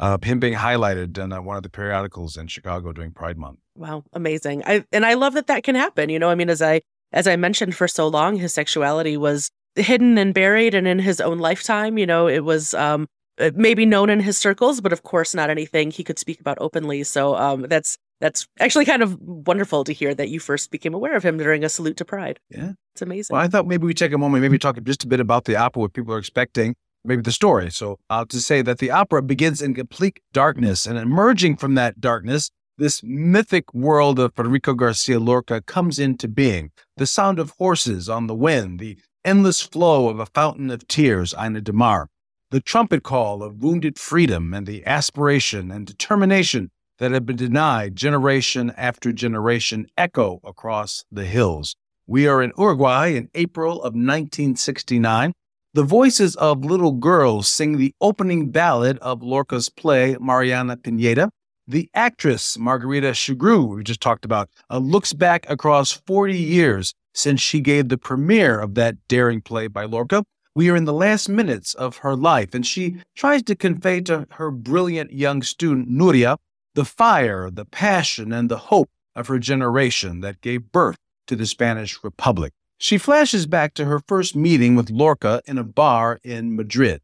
uh, 0.00 0.18
him 0.22 0.40
being 0.40 0.54
highlighted 0.54 1.16
in 1.16 1.32
uh, 1.32 1.40
one 1.40 1.56
of 1.56 1.62
the 1.62 1.70
periodicals 1.70 2.36
in 2.36 2.48
Chicago 2.48 2.92
during 2.92 3.12
Pride 3.12 3.38
Month. 3.38 3.60
Wow, 3.76 4.02
amazing! 4.12 4.64
I 4.66 4.84
and 4.90 5.06
I 5.06 5.14
love 5.14 5.34
that 5.34 5.46
that 5.46 5.62
can 5.62 5.76
happen. 5.76 6.10
You 6.10 6.18
know, 6.18 6.28
I 6.28 6.34
mean, 6.34 6.50
as 6.50 6.60
I 6.60 6.80
as 7.12 7.28
I 7.28 7.36
mentioned 7.36 7.76
for 7.76 7.86
so 7.86 8.08
long, 8.08 8.36
his 8.36 8.52
sexuality 8.52 9.16
was 9.16 9.50
hidden 9.76 10.18
and 10.18 10.34
buried 10.34 10.74
and 10.74 10.88
in 10.88 10.98
his 10.98 11.20
own 11.20 11.38
lifetime 11.38 11.96
you 11.96 12.04
know 12.04 12.26
it 12.26 12.40
was 12.40 12.74
um 12.74 13.06
uh, 13.40 13.50
maybe 13.54 13.86
known 13.86 14.10
in 14.10 14.20
his 14.20 14.36
circles, 14.36 14.80
but 14.80 14.92
of 14.92 15.02
course 15.02 15.34
not 15.34 15.48
anything 15.48 15.90
he 15.90 16.04
could 16.04 16.18
speak 16.18 16.40
about 16.40 16.58
openly. 16.60 17.02
So 17.04 17.36
um, 17.36 17.62
that's 17.62 17.96
that's 18.20 18.46
actually 18.58 18.84
kind 18.84 19.02
of 19.02 19.18
wonderful 19.18 19.82
to 19.84 19.94
hear 19.94 20.14
that 20.14 20.28
you 20.28 20.40
first 20.40 20.70
became 20.70 20.92
aware 20.92 21.16
of 21.16 21.22
him 21.22 21.38
during 21.38 21.64
a 21.64 21.70
salute 21.70 21.96
to 21.96 22.04
pride. 22.04 22.38
Yeah. 22.50 22.72
It's 22.94 23.00
amazing. 23.00 23.32
Well, 23.34 23.42
I 23.42 23.48
thought 23.48 23.66
maybe 23.66 23.86
we 23.86 23.94
take 23.94 24.12
a 24.12 24.18
moment, 24.18 24.42
maybe 24.42 24.58
talk 24.58 24.78
just 24.82 25.04
a 25.04 25.06
bit 25.06 25.20
about 25.20 25.46
the 25.46 25.56
opera, 25.56 25.80
what 25.80 25.94
people 25.94 26.12
are 26.12 26.18
expecting, 26.18 26.74
maybe 27.04 27.22
the 27.22 27.32
story. 27.32 27.70
So 27.70 27.98
I'll 28.08 28.26
just 28.26 28.46
say 28.46 28.62
that 28.62 28.78
the 28.78 28.90
opera 28.90 29.22
begins 29.22 29.62
in 29.62 29.74
complete 29.74 30.20
darkness, 30.32 30.86
and 30.86 30.98
emerging 30.98 31.56
from 31.56 31.74
that 31.74 32.00
darkness, 32.00 32.50
this 32.78 33.02
mythic 33.02 33.74
world 33.74 34.18
of 34.18 34.34
Federico 34.34 34.74
Garcia 34.74 35.20
Lorca 35.20 35.60
comes 35.60 35.98
into 35.98 36.28
being. 36.28 36.70
The 36.96 37.06
sound 37.06 37.38
of 37.38 37.50
horses 37.58 38.08
on 38.08 38.26
the 38.26 38.34
wind, 38.34 38.80
the 38.80 38.98
endless 39.24 39.60
flow 39.60 40.08
of 40.08 40.18
a 40.18 40.26
fountain 40.26 40.70
of 40.70 40.88
tears, 40.88 41.34
Ainadamar, 41.34 42.06
the 42.50 42.60
trumpet 42.60 43.02
call 43.02 43.42
of 43.42 43.62
wounded 43.62 43.98
freedom, 43.98 44.54
and 44.54 44.66
the 44.66 44.84
aspiration 44.86 45.70
and 45.70 45.86
determination 45.86 46.70
that 46.98 47.12
had 47.12 47.26
been 47.26 47.36
denied 47.36 47.96
generation 47.96 48.72
after 48.76 49.12
generation 49.12 49.86
echo 49.96 50.40
across 50.44 51.04
the 51.10 51.24
hills. 51.24 51.76
We 52.06 52.26
are 52.26 52.42
in 52.42 52.52
Uruguay 52.58 53.08
in 53.08 53.28
April 53.34 53.74
of 53.74 53.94
1969. 53.94 55.32
The 55.72 55.84
voices 55.84 56.34
of 56.34 56.64
little 56.64 56.90
girls 56.90 57.48
sing 57.48 57.78
the 57.78 57.94
opening 58.00 58.50
ballad 58.50 58.98
of 58.98 59.22
Lorca's 59.22 59.68
play, 59.68 60.16
Mariana 60.20 60.76
Pineda. 60.76 61.30
The 61.68 61.88
actress, 61.94 62.58
Margarita 62.58 63.12
Xirgu, 63.12 63.76
we 63.76 63.84
just 63.84 64.00
talked 64.00 64.24
about, 64.24 64.50
uh, 64.68 64.78
looks 64.78 65.12
back 65.12 65.48
across 65.48 65.92
40 65.92 66.36
years 66.36 66.92
since 67.14 67.40
she 67.40 67.60
gave 67.60 67.88
the 67.88 67.98
premiere 67.98 68.58
of 68.58 68.74
that 68.74 68.96
daring 69.06 69.42
play 69.42 69.68
by 69.68 69.84
Lorca. 69.84 70.24
We 70.56 70.68
are 70.70 70.74
in 70.74 70.86
the 70.86 70.92
last 70.92 71.28
minutes 71.28 71.72
of 71.74 71.98
her 71.98 72.16
life, 72.16 72.52
and 72.52 72.66
she 72.66 72.96
tries 73.14 73.44
to 73.44 73.54
convey 73.54 74.00
to 74.00 74.26
her 74.32 74.50
brilliant 74.50 75.12
young 75.12 75.40
student, 75.40 75.88
Nuria, 75.88 76.38
the 76.74 76.84
fire, 76.84 77.48
the 77.48 77.64
passion, 77.64 78.32
and 78.32 78.48
the 78.48 78.58
hope 78.58 78.90
of 79.14 79.28
her 79.28 79.38
generation 79.38 80.18
that 80.22 80.40
gave 80.40 80.72
birth 80.72 80.98
to 81.28 81.36
the 81.36 81.46
Spanish 81.46 82.02
Republic. 82.02 82.52
She 82.82 82.96
flashes 82.96 83.44
back 83.44 83.74
to 83.74 83.84
her 83.84 84.00
first 84.00 84.34
meeting 84.34 84.74
with 84.74 84.88
Lorca 84.88 85.42
in 85.46 85.58
a 85.58 85.62
bar 85.62 86.18
in 86.24 86.56
Madrid. 86.56 87.02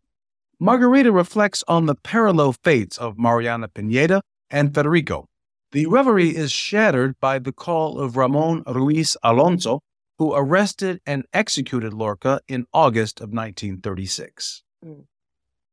Margarita 0.59 1.13
reflects 1.13 1.63
on 1.69 1.85
the 1.85 1.95
parallel 1.95 2.55
fates 2.55 2.97
of 2.97 3.19
Mariana 3.19 3.69
Pineda 3.69 4.23
and 4.51 4.75
Federico. 4.75 5.29
The 5.73 5.85
reverie 5.85 6.35
is 6.35 6.51
shattered 6.51 7.21
by 7.21 7.39
the 7.39 7.53
call 7.53 8.01
of 8.01 8.17
Ramon 8.17 8.63
Ruiz 8.67 9.19
Alonso, 9.23 9.81
who 10.17 10.35
arrested 10.35 11.03
and 11.05 11.27
executed 11.35 11.93
Lorca 11.93 12.41
in 12.49 12.65
August 12.73 13.21
of 13.21 13.35
1936. 13.35 14.63
Mm. 14.83 15.05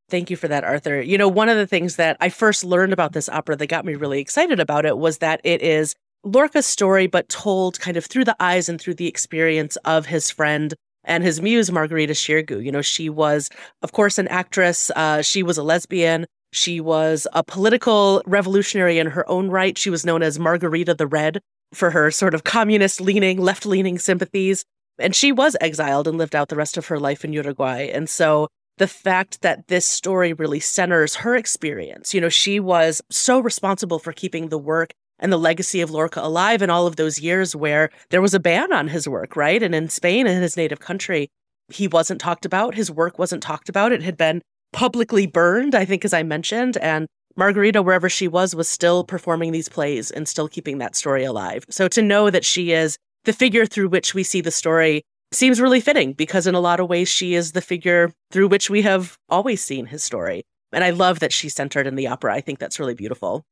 Thank 0.09 0.29
you 0.29 0.35
for 0.35 0.49
that, 0.49 0.65
Arthur. 0.65 1.01
You 1.01 1.17
know, 1.17 1.29
one 1.29 1.47
of 1.47 1.55
the 1.55 1.65
things 1.65 1.95
that 1.95 2.17
I 2.19 2.27
first 2.27 2.65
learned 2.65 2.91
about 2.91 3.13
this 3.13 3.29
opera 3.29 3.55
that 3.55 3.67
got 3.67 3.85
me 3.85 3.95
really 3.95 4.19
excited 4.19 4.59
about 4.59 4.85
it 4.85 4.97
was 4.97 5.19
that 5.19 5.39
it 5.45 5.61
is 5.61 5.95
Lorca's 6.23 6.65
story, 6.65 7.07
but 7.07 7.29
told 7.29 7.79
kind 7.79 7.97
of 7.97 8.05
through 8.05 8.25
the 8.25 8.35
eyes 8.39 8.69
and 8.69 8.79
through 8.79 8.95
the 8.95 9.07
experience 9.07 9.75
of 9.85 10.05
his 10.05 10.31
friend 10.31 10.73
and 11.03 11.23
his 11.23 11.41
muse, 11.41 11.71
Margarita 11.71 12.13
Xirgu. 12.13 12.63
You 12.63 12.71
know, 12.71 12.81
she 12.81 13.09
was, 13.09 13.49
of 13.81 13.91
course, 13.91 14.17
an 14.17 14.27
actress. 14.29 14.89
Uh, 14.95 15.21
she 15.21 15.43
was 15.43 15.57
a 15.57 15.63
lesbian. 15.63 16.25
She 16.53 16.79
was 16.79 17.27
a 17.33 17.43
political 17.43 18.21
revolutionary 18.25 18.99
in 18.99 19.07
her 19.07 19.29
own 19.29 19.49
right. 19.49 19.77
She 19.77 19.89
was 19.89 20.05
known 20.05 20.23
as 20.23 20.39
Margarita 20.39 20.93
the 20.93 21.07
Red 21.07 21.41
for 21.73 21.89
her 21.91 22.11
sort 22.11 22.33
of 22.33 22.43
communist 22.43 23.01
leaning, 23.01 23.39
left 23.39 23.65
leaning 23.65 23.97
sympathies. 23.97 24.63
And 24.99 25.15
she 25.15 25.31
was 25.31 25.57
exiled 25.59 26.07
and 26.07 26.17
lived 26.17 26.35
out 26.35 26.49
the 26.49 26.55
rest 26.55 26.77
of 26.77 26.85
her 26.87 26.99
life 26.99 27.25
in 27.25 27.33
Uruguay. 27.33 27.89
And 27.91 28.07
so 28.07 28.47
the 28.77 28.87
fact 28.87 29.41
that 29.41 29.67
this 29.67 29.85
story 29.85 30.33
really 30.33 30.59
centers 30.59 31.15
her 31.15 31.35
experience. 31.35 32.13
You 32.13 32.21
know, 32.21 32.29
she 32.29 32.59
was 32.59 33.01
so 33.09 33.39
responsible 33.39 33.99
for 33.99 34.13
keeping 34.13 34.49
the 34.49 34.57
work 34.57 34.91
and 35.23 35.31
the 35.31 35.39
legacy 35.39 35.79
of 35.81 35.89
Lorca 35.89 36.19
alive 36.21 36.61
in 36.61 36.69
all 36.69 36.85
of 36.85 36.97
those 36.97 37.19
years 37.19 37.55
where 37.55 37.89
there 38.09 38.21
was 38.21 38.33
a 38.33 38.39
ban 38.39 38.73
on 38.73 38.89
his 38.89 39.07
work, 39.07 39.35
right? 39.37 39.63
And 39.63 39.73
in 39.73 39.87
Spain, 39.87 40.27
in 40.27 40.41
his 40.41 40.57
native 40.57 40.81
country, 40.81 41.29
he 41.69 41.87
wasn't 41.87 42.19
talked 42.19 42.45
about. 42.45 42.75
His 42.75 42.91
work 42.91 43.17
wasn't 43.17 43.41
talked 43.41 43.69
about. 43.69 43.93
It 43.93 44.03
had 44.03 44.17
been 44.17 44.41
publicly 44.73 45.25
burned, 45.25 45.75
I 45.75 45.85
think, 45.85 46.03
as 46.03 46.13
I 46.13 46.23
mentioned. 46.23 46.75
And 46.77 47.07
Margarita, 47.37 47.81
wherever 47.81 48.09
she 48.09 48.27
was, 48.27 48.53
was 48.53 48.67
still 48.67 49.05
performing 49.05 49.53
these 49.53 49.69
plays 49.69 50.11
and 50.11 50.27
still 50.27 50.49
keeping 50.49 50.79
that 50.79 50.95
story 50.95 51.23
alive. 51.23 51.65
So 51.69 51.87
to 51.87 52.01
know 52.01 52.29
that 52.29 52.43
she 52.43 52.73
is 52.73 52.97
the 53.23 53.33
figure 53.33 53.65
through 53.65 53.87
which 53.87 54.13
we 54.13 54.23
see 54.23 54.41
the 54.41 54.51
story 54.51 55.03
seems 55.31 55.61
really 55.61 55.79
fitting 55.79 56.13
because 56.13 56.45
in 56.45 56.53
a 56.53 56.59
lot 56.59 56.81
of 56.81 56.89
ways 56.89 57.07
she 57.07 57.33
is 57.33 57.53
the 57.53 57.61
figure 57.61 58.11
through 58.29 58.49
which 58.49 58.69
we 58.69 58.81
have 58.81 59.17
always 59.29 59.63
seen 59.63 59.85
his 59.85 60.03
story. 60.03 60.43
And 60.73 60.83
I 60.83 60.89
love 60.89 61.19
that 61.19 61.31
she's 61.31 61.55
centered 61.55 61.87
in 61.87 61.95
the 61.95 62.07
opera. 62.07 62.33
I 62.33 62.41
think 62.41 62.59
that's 62.59 62.79
really 62.79 62.93
beautiful. 62.93 63.45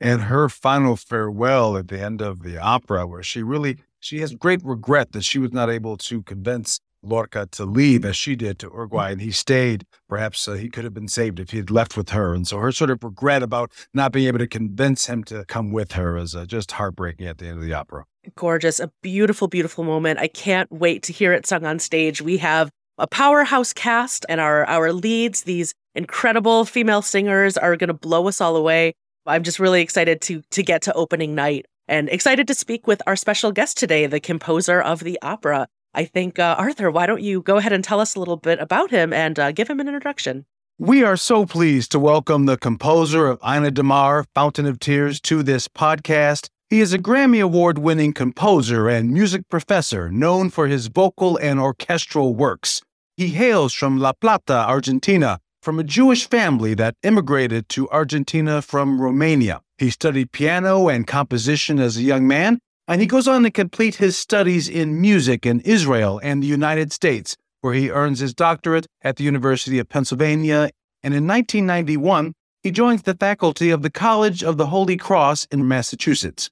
And 0.00 0.22
her 0.22 0.48
final 0.48 0.96
farewell 0.96 1.76
at 1.76 1.88
the 1.88 2.00
end 2.00 2.20
of 2.20 2.42
the 2.42 2.58
opera, 2.58 3.06
where 3.06 3.22
she 3.22 3.42
really 3.42 3.78
she 4.00 4.20
has 4.20 4.34
great 4.34 4.60
regret 4.64 5.12
that 5.12 5.24
she 5.24 5.38
was 5.38 5.52
not 5.52 5.70
able 5.70 5.96
to 5.96 6.22
convince 6.22 6.80
Lorca 7.04 7.46
to 7.52 7.64
leave 7.64 8.04
as 8.04 8.16
she 8.16 8.34
did 8.34 8.58
to 8.58 8.66
Uruguay, 8.66 9.12
and 9.12 9.20
he 9.20 9.30
stayed. 9.30 9.86
Perhaps 10.08 10.48
uh, 10.48 10.54
he 10.54 10.68
could 10.68 10.84
have 10.84 10.94
been 10.94 11.08
saved 11.08 11.38
if 11.38 11.50
he 11.50 11.58
had 11.58 11.70
left 11.70 11.96
with 11.96 12.10
her. 12.10 12.34
And 12.34 12.46
so 12.46 12.58
her 12.58 12.72
sort 12.72 12.90
of 12.90 13.02
regret 13.02 13.42
about 13.42 13.72
not 13.92 14.12
being 14.12 14.26
able 14.26 14.38
to 14.38 14.46
convince 14.46 15.06
him 15.06 15.24
to 15.24 15.44
come 15.44 15.72
with 15.72 15.92
her 15.92 16.16
is 16.16 16.34
uh, 16.34 16.46
just 16.46 16.72
heartbreaking 16.72 17.26
at 17.26 17.38
the 17.38 17.46
end 17.46 17.58
of 17.58 17.64
the 17.64 17.74
opera. 17.74 18.04
Gorgeous, 18.36 18.80
a 18.80 18.90
beautiful, 19.02 19.48
beautiful 19.48 19.84
moment. 19.84 20.18
I 20.18 20.28
can't 20.28 20.70
wait 20.72 21.02
to 21.04 21.12
hear 21.12 21.32
it 21.32 21.46
sung 21.46 21.64
on 21.64 21.78
stage. 21.78 22.22
We 22.22 22.38
have 22.38 22.70
a 22.96 23.06
powerhouse 23.06 23.72
cast, 23.72 24.24
and 24.28 24.40
our 24.40 24.64
our 24.66 24.92
leads, 24.92 25.42
these 25.42 25.74
incredible 25.94 26.64
female 26.64 27.02
singers, 27.02 27.58
are 27.58 27.76
going 27.76 27.88
to 27.88 27.94
blow 27.94 28.28
us 28.28 28.40
all 28.40 28.56
away. 28.56 28.94
I'm 29.26 29.42
just 29.42 29.58
really 29.58 29.80
excited 29.80 30.20
to 30.22 30.42
to 30.50 30.62
get 30.62 30.82
to 30.82 30.92
opening 30.92 31.34
night 31.34 31.66
and 31.88 32.08
excited 32.08 32.46
to 32.48 32.54
speak 32.54 32.86
with 32.86 33.00
our 33.06 33.16
special 33.16 33.52
guest 33.52 33.78
today, 33.78 34.06
the 34.06 34.20
composer 34.20 34.80
of 34.80 35.00
the 35.00 35.18
opera. 35.22 35.66
I 35.94 36.04
think, 36.04 36.38
uh, 36.38 36.56
Arthur, 36.58 36.90
why 36.90 37.06
don't 37.06 37.22
you 37.22 37.40
go 37.40 37.56
ahead 37.56 37.72
and 37.72 37.84
tell 37.84 38.00
us 38.00 38.14
a 38.14 38.18
little 38.18 38.36
bit 38.36 38.58
about 38.58 38.90
him 38.90 39.12
and 39.12 39.38
uh, 39.38 39.52
give 39.52 39.68
him 39.68 39.80
an 39.80 39.86
introduction? 39.86 40.44
We 40.78 41.04
are 41.04 41.16
so 41.16 41.46
pleased 41.46 41.92
to 41.92 42.00
welcome 42.00 42.46
the 42.46 42.58
composer 42.58 43.28
of 43.28 43.40
Ainadamar, 43.40 44.24
Fountain 44.34 44.66
of 44.66 44.80
Tears, 44.80 45.20
to 45.20 45.42
this 45.44 45.68
podcast. 45.68 46.48
He 46.68 46.80
is 46.80 46.92
a 46.92 46.98
Grammy 46.98 47.40
Award 47.40 47.78
winning 47.78 48.12
composer 48.12 48.88
and 48.88 49.12
music 49.12 49.48
professor 49.48 50.10
known 50.10 50.50
for 50.50 50.66
his 50.66 50.88
vocal 50.88 51.36
and 51.36 51.60
orchestral 51.60 52.34
works. 52.34 52.82
He 53.16 53.28
hails 53.28 53.72
from 53.72 53.98
La 53.98 54.12
Plata, 54.12 54.66
Argentina, 54.66 55.38
from 55.64 55.80
a 55.80 55.84
Jewish 55.84 56.28
family 56.28 56.74
that 56.74 56.94
immigrated 57.02 57.68
to 57.70 57.88
Argentina 57.90 58.62
from 58.62 59.00
Romania. 59.00 59.62
He 59.78 59.90
studied 59.90 60.30
piano 60.30 60.88
and 60.88 61.06
composition 61.06 61.80
as 61.80 61.96
a 61.96 62.02
young 62.02 62.28
man 62.28 62.60
and 62.86 63.00
he 63.00 63.06
goes 63.06 63.26
on 63.26 63.42
to 63.44 63.50
complete 63.50 63.96
his 63.96 64.16
studies 64.16 64.68
in 64.68 65.00
music 65.00 65.46
in 65.46 65.60
Israel 65.60 66.20
and 66.22 66.42
the 66.42 66.46
United 66.46 66.92
States, 66.92 67.36
where 67.62 67.72
he 67.72 67.90
earns 67.90 68.18
his 68.18 68.34
doctorate 68.34 68.86
at 69.02 69.16
the 69.16 69.24
University 69.24 69.78
of 69.78 69.88
Pennsylvania. 69.88 70.70
And 71.02 71.14
in 71.14 71.26
1991, 71.26 72.34
he 72.62 72.70
joins 72.70 73.02
the 73.02 73.14
faculty 73.14 73.70
of 73.70 73.82
the 73.82 73.90
College 73.90 74.42
of 74.42 74.58
the 74.58 74.66
Holy 74.66 74.96
Cross 74.96 75.46
in 75.50 75.66
Massachusetts. 75.66 76.50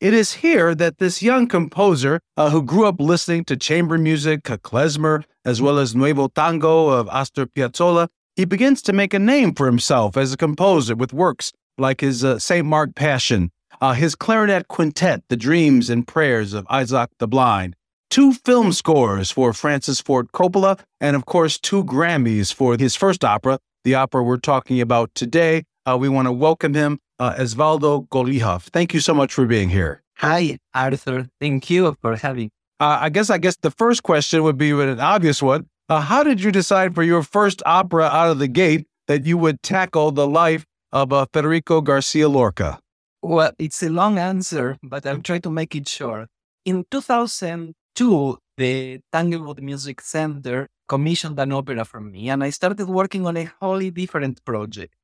It 0.00 0.14
is 0.14 0.34
here 0.34 0.74
that 0.74 0.98
this 0.98 1.22
young 1.22 1.46
composer, 1.46 2.20
uh, 2.36 2.50
who 2.50 2.62
grew 2.62 2.86
up 2.86 2.96
listening 2.98 3.44
to 3.44 3.56
chamber 3.56 3.96
music, 3.96 4.42
klezmer, 4.42 5.24
as 5.44 5.60
well 5.60 5.78
as 5.78 5.94
Nuevo 5.94 6.28
Tango 6.28 6.88
of 6.88 7.08
Astor 7.10 7.46
Piazzolla, 7.46 8.08
he 8.36 8.44
begins 8.44 8.82
to 8.82 8.92
make 8.92 9.14
a 9.14 9.18
name 9.18 9.54
for 9.54 9.66
himself 9.66 10.16
as 10.16 10.32
a 10.32 10.36
composer 10.36 10.94
with 10.94 11.12
works 11.12 11.52
like 11.78 12.00
his 12.00 12.24
uh, 12.24 12.38
St. 12.38 12.66
Mark 12.66 12.94
Passion 12.94 13.50
uh, 13.80 13.92
his 13.92 14.14
clarinet 14.14 14.68
quintet, 14.68 15.22
The 15.28 15.36
Dreams 15.36 15.90
and 15.90 16.06
Prayers 16.06 16.52
of 16.52 16.66
Isaac 16.70 17.10
the 17.18 17.28
Blind, 17.28 17.76
two 18.10 18.32
film 18.32 18.72
scores 18.72 19.30
for 19.30 19.52
Francis 19.52 20.00
Ford 20.00 20.32
Coppola, 20.32 20.80
and 21.00 21.16
of 21.16 21.26
course, 21.26 21.58
two 21.58 21.84
Grammys 21.84 22.52
for 22.52 22.76
his 22.76 22.96
first 22.96 23.24
opera, 23.24 23.58
the 23.84 23.94
opera 23.94 24.22
we're 24.22 24.38
talking 24.38 24.80
about 24.80 25.14
today. 25.14 25.64
Uh, 25.86 25.96
we 25.98 26.08
want 26.08 26.26
to 26.26 26.32
welcome 26.32 26.74
him, 26.74 26.98
uh, 27.18 27.34
Osvaldo 27.34 28.08
Golijov. 28.08 28.62
Thank 28.72 28.94
you 28.94 29.00
so 29.00 29.14
much 29.14 29.32
for 29.32 29.46
being 29.46 29.68
here. 29.68 30.02
Hi, 30.18 30.58
Arthur. 30.72 31.28
Thank 31.40 31.68
you 31.70 31.96
for 32.00 32.16
having. 32.16 32.50
Uh, 32.80 32.98
I 33.02 33.08
guess 33.08 33.30
I 33.30 33.38
guess 33.38 33.56
the 33.60 33.70
first 33.70 34.02
question 34.02 34.42
would 34.42 34.58
be 34.58 34.70
an 34.70 35.00
obvious 35.00 35.42
one. 35.42 35.66
Uh, 35.88 36.00
how 36.00 36.22
did 36.22 36.40
you 36.42 36.50
decide 36.50 36.94
for 36.94 37.02
your 37.02 37.22
first 37.22 37.62
opera 37.66 38.04
out 38.06 38.30
of 38.30 38.38
the 38.38 38.48
gate 38.48 38.86
that 39.06 39.26
you 39.26 39.36
would 39.36 39.62
tackle 39.62 40.10
the 40.10 40.26
life 40.26 40.64
of 40.92 41.12
uh, 41.12 41.26
Federico 41.30 41.82
Garcia 41.82 42.28
Lorca? 42.28 42.78
Well, 43.22 43.52
it's 43.58 43.82
a 43.82 43.90
long 43.90 44.18
answer, 44.18 44.78
but 44.82 45.04
I'll 45.06 45.20
try 45.20 45.38
to 45.40 45.50
make 45.50 45.74
it 45.74 45.88
short. 45.88 46.28
In 46.64 46.84
2002, 46.90 48.38
the 48.56 49.00
Tanglewood 49.12 49.60
Music 49.60 50.00
Center 50.00 50.68
commissioned 50.88 51.38
an 51.38 51.52
opera 51.52 51.84
from 51.84 52.12
me, 52.12 52.30
and 52.30 52.42
I 52.42 52.50
started 52.50 52.88
working 52.88 53.26
on 53.26 53.36
a 53.36 53.50
wholly 53.60 53.90
different 53.90 54.42
project. 54.44 54.94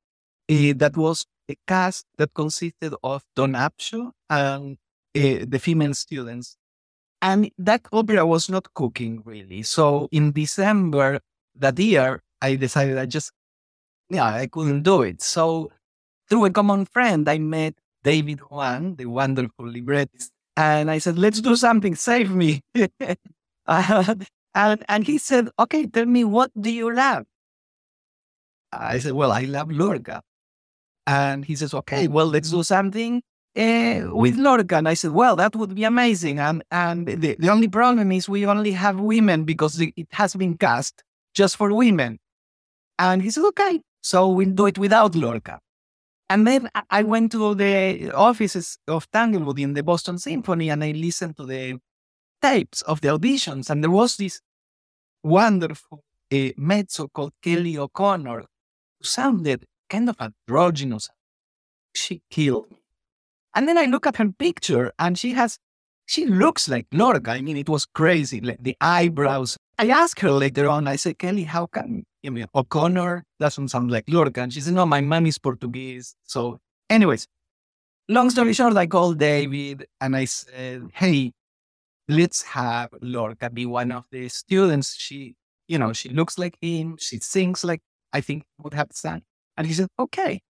Uh, 0.50 0.72
that 0.76 0.96
was 0.96 1.26
a 1.50 1.56
cast 1.66 2.06
that 2.16 2.32
consisted 2.32 2.94
of 3.02 3.22
Dawn 3.36 3.52
Upshaw 3.52 4.12
and 4.30 4.78
uh, 5.16 5.44
the 5.46 5.58
female 5.58 5.94
students. 5.94 6.56
And 7.22 7.50
that 7.58 7.86
opera 7.92 8.24
was 8.26 8.48
not 8.48 8.72
cooking 8.74 9.22
really. 9.24 9.62
So 9.62 10.08
in 10.10 10.32
December 10.32 11.20
that 11.56 11.78
year, 11.78 12.22
I 12.40 12.56
decided 12.56 12.96
I 12.96 13.06
just 13.06 13.32
yeah, 14.08 14.24
I 14.24 14.46
couldn't 14.46 14.82
do 14.82 15.02
it. 15.02 15.22
So 15.22 15.70
through 16.28 16.46
a 16.46 16.50
common 16.50 16.84
friend, 16.84 17.28
I 17.28 17.38
met 17.38 17.74
David 18.02 18.40
Hwang, 18.40 18.96
the 18.96 19.06
wonderful 19.06 19.66
librettist, 19.68 20.32
and 20.56 20.90
I 20.90 20.98
said, 20.98 21.18
let's 21.18 21.40
do 21.40 21.56
something, 21.56 21.94
save 21.94 22.30
me. 22.30 22.62
and, 23.66 24.26
and 24.54 25.06
he 25.06 25.18
said, 25.18 25.48
okay, 25.58 25.86
tell 25.86 26.06
me, 26.06 26.24
what 26.24 26.50
do 26.60 26.70
you 26.70 26.92
love? 26.92 27.24
I 28.72 28.98
said, 28.98 29.12
well, 29.12 29.32
I 29.32 29.42
love 29.42 29.70
Lorca. 29.70 30.22
And 31.06 31.44
he 31.44 31.56
says, 31.56 31.74
okay, 31.74 32.08
well, 32.08 32.26
let's 32.26 32.50
do 32.50 32.62
something 32.62 33.22
uh, 33.60 34.14
with 34.14 34.36
Lorca. 34.36 34.76
And 34.76 34.88
I 34.88 34.94
said, 34.94 35.10
well, 35.10 35.36
that 35.36 35.54
would 35.54 35.74
be 35.74 35.84
amazing. 35.84 36.38
And, 36.38 36.62
and 36.70 37.06
the, 37.06 37.36
the 37.38 37.50
only 37.50 37.68
problem 37.68 38.10
is 38.12 38.28
we 38.28 38.46
only 38.46 38.72
have 38.72 38.98
women 38.98 39.44
because 39.44 39.80
it 39.80 40.08
has 40.12 40.34
been 40.34 40.56
cast 40.56 41.02
just 41.34 41.56
for 41.56 41.72
women. 41.74 42.18
And 42.98 43.22
he 43.22 43.30
said, 43.30 43.44
okay, 43.46 43.80
so 44.02 44.28
we'll 44.28 44.50
do 44.50 44.66
it 44.66 44.78
without 44.78 45.14
Lorca. 45.14 45.60
And 46.28 46.46
then 46.46 46.70
I 46.90 47.02
went 47.02 47.32
to 47.32 47.54
the 47.54 48.12
offices 48.14 48.78
of 48.86 49.10
Tanglewood 49.10 49.58
in 49.58 49.74
the 49.74 49.82
Boston 49.82 50.16
Symphony 50.18 50.70
and 50.70 50.82
I 50.84 50.92
listened 50.92 51.36
to 51.36 51.44
the 51.44 51.78
tapes 52.40 52.82
of 52.82 53.00
the 53.00 53.08
auditions. 53.08 53.68
And 53.68 53.82
there 53.82 53.90
was 53.90 54.16
this 54.16 54.40
wonderful 55.22 56.02
uh, 56.32 56.36
mezzo 56.56 57.08
called 57.08 57.32
Kelley 57.42 57.76
O'Connor 57.76 58.40
who 58.40 59.04
sounded 59.04 59.66
kind 59.88 60.08
of 60.08 60.16
androgynous. 60.20 61.08
She 61.94 62.22
killed 62.30 62.70
me. 62.70 62.79
And 63.54 63.66
then 63.66 63.76
I 63.76 63.86
look 63.86 64.06
at 64.06 64.16
her 64.16 64.30
picture 64.30 64.92
and 64.98 65.18
she 65.18 65.32
has, 65.32 65.58
she 66.06 66.26
looks 66.26 66.68
like 66.68 66.86
Lorca. 66.92 67.32
I 67.32 67.40
mean, 67.40 67.56
it 67.56 67.68
was 67.68 67.86
crazy. 67.86 68.40
Like 68.40 68.62
the 68.62 68.76
eyebrows. 68.80 69.56
I 69.78 69.88
asked 69.88 70.20
her 70.20 70.30
later 70.30 70.68
on, 70.68 70.86
I 70.86 70.96
said, 70.96 71.18
Kelley, 71.18 71.44
how 71.44 71.66
come 71.66 72.04
you 72.22 72.30
mean 72.30 72.46
O'Connor 72.54 73.24
doesn't 73.38 73.68
sound 73.68 73.90
like 73.90 74.04
Lorca? 74.08 74.42
And 74.42 74.52
she 74.52 74.60
said, 74.60 74.74
no, 74.74 74.86
my 74.86 75.00
mom 75.00 75.26
is 75.26 75.38
Portuguese. 75.38 76.14
So, 76.24 76.58
anyways, 76.88 77.26
long 78.08 78.30
story 78.30 78.52
short, 78.52 78.76
I 78.76 78.86
called 78.86 79.18
David 79.18 79.86
and 80.00 80.16
I 80.16 80.26
said, 80.26 80.82
hey, 80.92 81.32
let's 82.08 82.42
have 82.42 82.90
Lorca 83.00 83.50
be 83.50 83.66
one 83.66 83.92
of 83.92 84.04
the 84.10 84.28
students. 84.28 84.96
She, 84.96 85.34
you 85.66 85.78
know, 85.78 85.92
she 85.92 86.08
looks 86.08 86.38
like 86.38 86.56
him. 86.60 86.96
She 86.98 87.18
sings 87.18 87.64
like 87.64 87.80
I 88.12 88.20
think 88.20 88.44
would 88.58 88.74
have 88.74 88.88
sung. 88.92 89.22
And 89.56 89.66
he 89.66 89.72
said, 89.72 89.88
okay. 89.98 90.40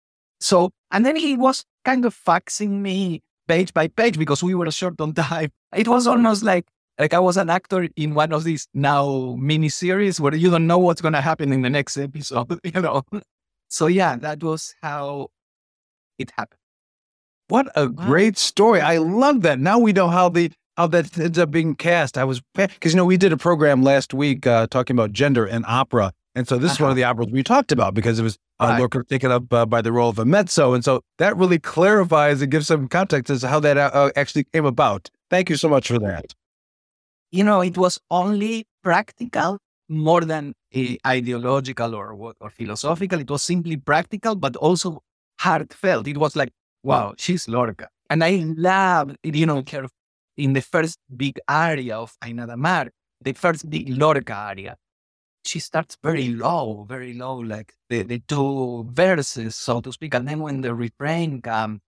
So, 0.41 0.71
and 0.91 1.05
then 1.05 1.17
he 1.17 1.37
was 1.37 1.65
kind 1.85 2.05
of 2.05 2.15
faxing 2.15 2.81
me 2.81 3.23
page 3.49 3.75
by 3.75 3.89
page 3.89 4.19
because 4.19 4.43
we 4.43 4.55
were 4.55 4.71
short 4.71 5.01
on 5.01 5.13
time. 5.15 5.51
It 5.75 5.89
was 5.89 6.07
almost 6.07 6.43
like 6.43 6.67
like 6.99 7.15
I 7.15 7.19
was 7.19 7.37
an 7.37 7.49
actor 7.49 7.89
in 7.97 8.15
one 8.15 8.33
of 8.33 8.45
these 8.45 8.69
now 8.75 9.35
mini 9.39 9.71
series 9.71 10.21
where 10.21 10.35
you 10.35 10.51
don't 10.51 10.67
know 10.67 10.79
what's 10.79 11.01
going 11.01 11.15
to 11.15 11.21
happen 11.21 11.53
in 11.53 11.63
the 11.63 11.71
next 11.71 11.97
episode, 11.97 12.61
you 12.65 12.81
know. 12.81 13.03
So 13.69 13.87
yeah, 13.87 14.17
that 14.17 14.43
was 14.43 14.75
how 14.83 15.29
it 16.19 16.31
happened. 16.37 16.59
What 17.49 17.69
a 17.75 17.87
wow. 17.87 18.07
great 18.07 18.39
story! 18.39 18.81
I 18.81 18.99
love 18.99 19.43
that. 19.43 19.59
Now 19.59 19.79
we 19.79 19.93
know 19.93 20.09
how 20.09 20.29
the 20.29 20.53
how 20.77 20.87
that 20.89 21.19
ends 21.19 21.39
up 21.39 21.51
being 21.51 21.75
cast. 21.75 22.17
I 22.17 22.25
was 22.25 22.43
because 22.55 22.93
you 22.93 22.97
know 22.97 23.05
we 23.05 23.17
did 23.17 23.33
a 23.33 23.37
program 23.37 23.83
last 23.83 24.15
week 24.15 24.47
uh, 24.47 24.67
talking 24.69 24.95
about 24.95 25.13
gender 25.13 25.47
and 25.47 25.65
opera, 25.67 26.13
and 26.35 26.47
so 26.47 26.59
this 26.59 26.73
uh-huh. 26.73 26.75
is 26.75 26.81
one 26.81 26.91
of 26.91 26.93
uh-huh. 26.93 26.97
the 26.97 27.05
operas 27.05 27.29
we 27.33 27.43
talked 27.43 27.73
about 27.73 27.95
because 27.95 28.19
it 28.19 28.23
was 28.23 28.39
uh, 28.61 28.67
right. 28.67 28.79
Lorca 28.79 29.03
taken 29.05 29.33
up 29.33 29.53
uh, 29.53 29.65
by 29.65 29.81
the 29.81 29.91
role 29.91 30.11
of 30.11 30.19
a 30.19 30.25
mezzo. 30.25 30.75
And 30.75 30.85
so 30.85 31.01
that 31.19 31.37
really 31.37 31.59
clarifies 31.59 32.43
and 32.43 32.51
gives 32.51 32.67
some 32.67 32.89
context 32.89 33.31
as 33.31 33.41
to 33.41 33.49
how 33.49 33.59
that 33.61 33.79
uh, 33.79 33.91
uh, 33.93 34.11
actually 34.17 34.45
came 34.45 34.67
about. 34.67 35.09
Thank 35.31 35.49
you 35.49 35.57
so 35.57 35.69
much 35.69 35.89
for 35.89 35.99
that. 36.01 36.35
You 37.31 37.45
know, 37.45 37.63
it 37.63 37.79
was 37.79 37.99
only 38.11 38.67
practical 38.83 39.59
more 39.89 40.21
than 40.21 40.55
ideological 41.07 41.95
or, 41.95 42.35
or 42.41 42.51
philosophical. 42.51 43.19
It 43.21 43.31
was 43.31 43.43
simply 43.43 43.77
practical, 43.77 44.35
but 44.37 44.57
also 44.57 45.03
heartfelt. 45.41 46.07
It 46.07 46.19
was 46.19 46.37
like, 46.37 46.51
wow, 46.83 47.15
she's 47.17 47.49
Lorca. 47.49 47.89
And 48.11 48.23
I 48.23 48.45
love, 48.57 49.15
you 49.23 49.47
know, 49.47 49.63
in 50.37 50.53
the 50.53 50.61
first 50.61 50.99
big 51.17 51.39
aria 51.49 51.97
of 51.97 52.15
Ainadamar, 52.23 52.91
the 53.23 53.33
first 53.33 53.71
big 53.71 53.89
Lorca 53.89 54.35
aria 54.35 54.77
she 55.45 55.59
starts 55.59 55.97
very 56.03 56.29
low, 56.29 56.85
very 56.89 57.15
low, 57.15 57.37
like 57.37 57.75
the, 57.89 58.03
the 58.03 58.21
two 58.29 58.89
verses, 58.93 59.57
so 59.57 59.81
to 59.81 59.93
speak. 59.93 60.15
And 60.15 60.29
then 60.29 60.41
when 60.41 60.61
the 60.61 60.75
refrain 60.75 61.41
comes, 61.41 61.81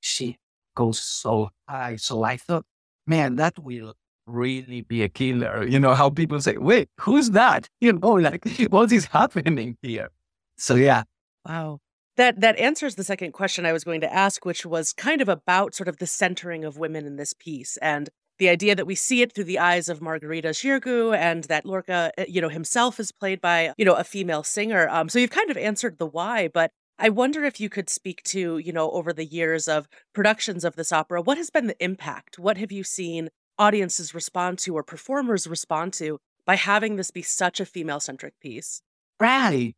she 0.00 0.38
goes 0.74 1.00
so 1.00 1.50
high. 1.68 1.96
So 1.96 2.22
I 2.24 2.36
thought, 2.36 2.64
man, 3.06 3.36
that 3.36 3.58
will 3.58 3.94
really 4.26 4.80
be 4.82 5.02
a 5.02 5.08
killer. 5.08 5.66
You 5.66 5.78
know, 5.78 5.94
how 5.94 6.10
people 6.10 6.40
say, 6.40 6.56
wait, 6.56 6.88
who's 7.00 7.30
that? 7.30 7.68
You 7.80 7.92
know, 7.92 8.12
like, 8.12 8.44
what 8.70 8.92
is 8.92 9.06
happening 9.06 9.76
here? 9.82 10.08
So 10.56 10.74
yeah. 10.74 11.04
Wow. 11.46 11.80
That 12.16 12.40
that 12.40 12.58
answers 12.58 12.94
the 12.94 13.04
second 13.04 13.32
question 13.32 13.66
I 13.66 13.72
was 13.72 13.84
going 13.84 14.00
to 14.00 14.12
ask, 14.12 14.44
which 14.44 14.64
was 14.64 14.92
kind 14.94 15.20
of 15.20 15.28
about 15.28 15.74
sort 15.74 15.88
of 15.88 15.98
the 15.98 16.06
centering 16.06 16.64
of 16.64 16.78
women 16.78 17.06
in 17.06 17.16
this 17.16 17.34
piece. 17.34 17.76
And 17.78 18.08
the 18.38 18.48
idea 18.48 18.74
that 18.74 18.86
we 18.86 18.94
see 18.94 19.22
it 19.22 19.32
through 19.32 19.44
the 19.44 19.58
eyes 19.58 19.88
of 19.88 20.02
Margarita 20.02 20.48
Xirgu 20.48 21.16
and 21.16 21.44
that 21.44 21.64
Lorca, 21.64 22.12
eh, 22.18 22.26
you 22.28 22.40
know, 22.40 22.48
himself 22.48 23.00
is 23.00 23.12
played 23.12 23.40
by, 23.40 23.72
you 23.76 23.84
know, 23.84 23.94
a 23.94 24.04
female 24.04 24.42
singer. 24.42 24.88
Um, 24.88 25.08
so 25.08 25.18
you've 25.18 25.30
kind 25.30 25.50
of 25.50 25.56
answered 25.56 25.98
the 25.98 26.06
why, 26.06 26.48
but 26.48 26.70
I 26.98 27.10
wonder 27.10 27.44
if 27.44 27.60
you 27.60 27.68
could 27.68 27.90
speak 27.90 28.22
to, 28.24 28.58
you 28.58 28.72
know, 28.72 28.90
over 28.90 29.12
the 29.12 29.24
years 29.24 29.68
of 29.68 29.88
productions 30.14 30.64
of 30.64 30.76
this 30.76 30.92
opera, 30.92 31.20
what 31.20 31.36
has 31.36 31.50
been 31.50 31.66
the 31.66 31.82
impact? 31.82 32.38
What 32.38 32.56
have 32.56 32.72
you 32.72 32.84
seen 32.84 33.28
audiences 33.58 34.14
respond 34.14 34.58
to 34.60 34.76
or 34.76 34.82
performers 34.82 35.46
respond 35.46 35.92
to 35.94 36.18
by 36.46 36.56
having 36.56 36.96
this 36.96 37.10
be 37.10 37.22
such 37.22 37.60
a 37.60 37.66
female 37.66 38.00
centric 38.00 38.38
piece? 38.40 38.80
Right. 39.20 39.74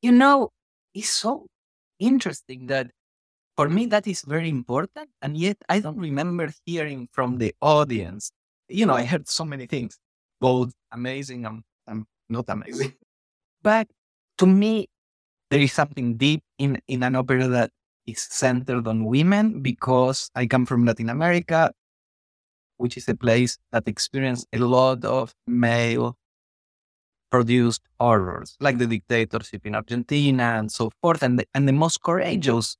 You 0.00 0.12
know, 0.12 0.50
it's 0.94 1.10
so 1.10 1.46
interesting 1.98 2.66
that 2.68 2.90
for 3.60 3.68
me, 3.68 3.84
that 3.84 4.06
is 4.06 4.22
very 4.22 4.48
important. 4.48 5.10
And 5.20 5.36
yet 5.36 5.58
I 5.68 5.80
don't 5.80 5.98
remember 5.98 6.50
hearing 6.64 7.10
from 7.12 7.36
the 7.36 7.54
audience. 7.60 8.32
You 8.70 8.86
know, 8.86 8.94
I 8.94 9.04
heard 9.04 9.28
so 9.28 9.44
many 9.44 9.66
things, 9.66 9.98
both 10.40 10.72
amazing 10.92 11.44
and, 11.44 11.62
and 11.86 12.06
not 12.30 12.46
amazing. 12.48 12.94
But 13.62 13.88
to 14.38 14.46
me, 14.46 14.88
there 15.50 15.60
is 15.60 15.74
something 15.74 16.16
deep 16.16 16.42
in, 16.56 16.80
in 16.88 17.02
an 17.02 17.16
opera 17.16 17.48
that 17.48 17.70
is 18.06 18.22
centered 18.30 18.88
on 18.88 19.04
women 19.04 19.60
because 19.60 20.30
I 20.34 20.46
come 20.46 20.64
from 20.64 20.86
Latin 20.86 21.10
America, 21.10 21.70
which 22.78 22.96
is 22.96 23.06
a 23.10 23.14
place 23.14 23.58
that 23.72 23.86
experienced 23.86 24.46
a 24.54 24.58
lot 24.58 25.04
of 25.04 25.34
male 25.46 26.16
produced 27.30 27.82
horrors, 28.00 28.56
like 28.58 28.78
the 28.78 28.86
dictatorship 28.86 29.66
in 29.66 29.74
Argentina 29.74 30.56
and 30.56 30.72
so 30.72 30.90
forth. 31.02 31.22
And 31.22 31.40
the, 31.40 31.44
and 31.52 31.68
the 31.68 31.74
most 31.74 32.00
courageous 32.02 32.78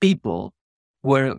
people 0.00 0.52
were 1.02 1.38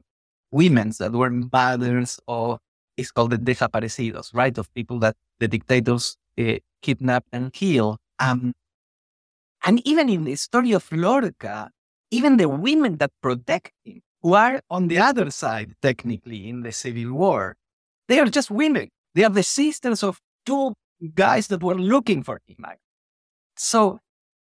women 0.51 0.91
that 0.99 1.11
were 1.11 1.29
mothers 1.29 2.19
of, 2.27 2.59
it's 2.97 3.11
called 3.11 3.31
the 3.31 3.37
desaparecidos, 3.37 4.33
right? 4.33 4.57
Of 4.57 4.73
people 4.73 4.99
that 4.99 5.15
the 5.39 5.47
dictators 5.47 6.17
uh, 6.39 6.55
kidnap 6.81 7.25
and 7.31 7.51
kill. 7.53 7.97
Um, 8.19 8.53
and 9.63 9.85
even 9.87 10.09
in 10.09 10.23
the 10.23 10.35
story 10.35 10.71
of 10.71 10.91
Lorca, 10.91 11.69
even 12.11 12.37
the 12.37 12.49
women 12.49 12.97
that 12.97 13.11
protect 13.21 13.71
him, 13.83 14.01
who 14.21 14.33
are 14.33 14.61
on 14.69 14.87
the 14.87 14.99
other 14.99 15.31
side, 15.31 15.73
technically, 15.81 16.47
in 16.47 16.61
the 16.61 16.71
Civil 16.71 17.13
War, 17.13 17.55
they 18.07 18.19
are 18.19 18.27
just 18.27 18.51
women. 18.51 18.89
They 19.15 19.23
are 19.23 19.29
the 19.29 19.43
sisters 19.43 20.03
of 20.03 20.19
two 20.45 20.73
guys 21.15 21.47
that 21.47 21.63
were 21.63 21.75
looking 21.75 22.21
for 22.23 22.39
him. 22.45 22.65
So, 23.57 23.99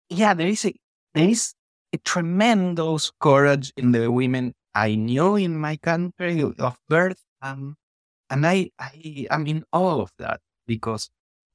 yeah, 0.08 0.34
there 0.34 0.46
is 0.48 0.64
a, 0.64 0.74
there 1.14 1.28
is 1.28 1.52
a 1.92 1.98
tremendous 1.98 3.12
courage 3.20 3.72
in 3.77 3.92
the 3.92 4.11
women 4.11 4.55
I 4.74 4.94
knew 4.94 5.37
in 5.37 5.59
my 5.59 5.77
country 5.77 6.42
of 6.42 6.79
birth. 6.88 7.22
Um, 7.42 7.77
and 8.31 8.46
I, 8.46 8.70
I 8.79 9.27
am 9.31 9.46
in 9.46 9.64
awe 9.72 10.01
of 10.03 10.12
that 10.18 10.40
because 10.66 11.09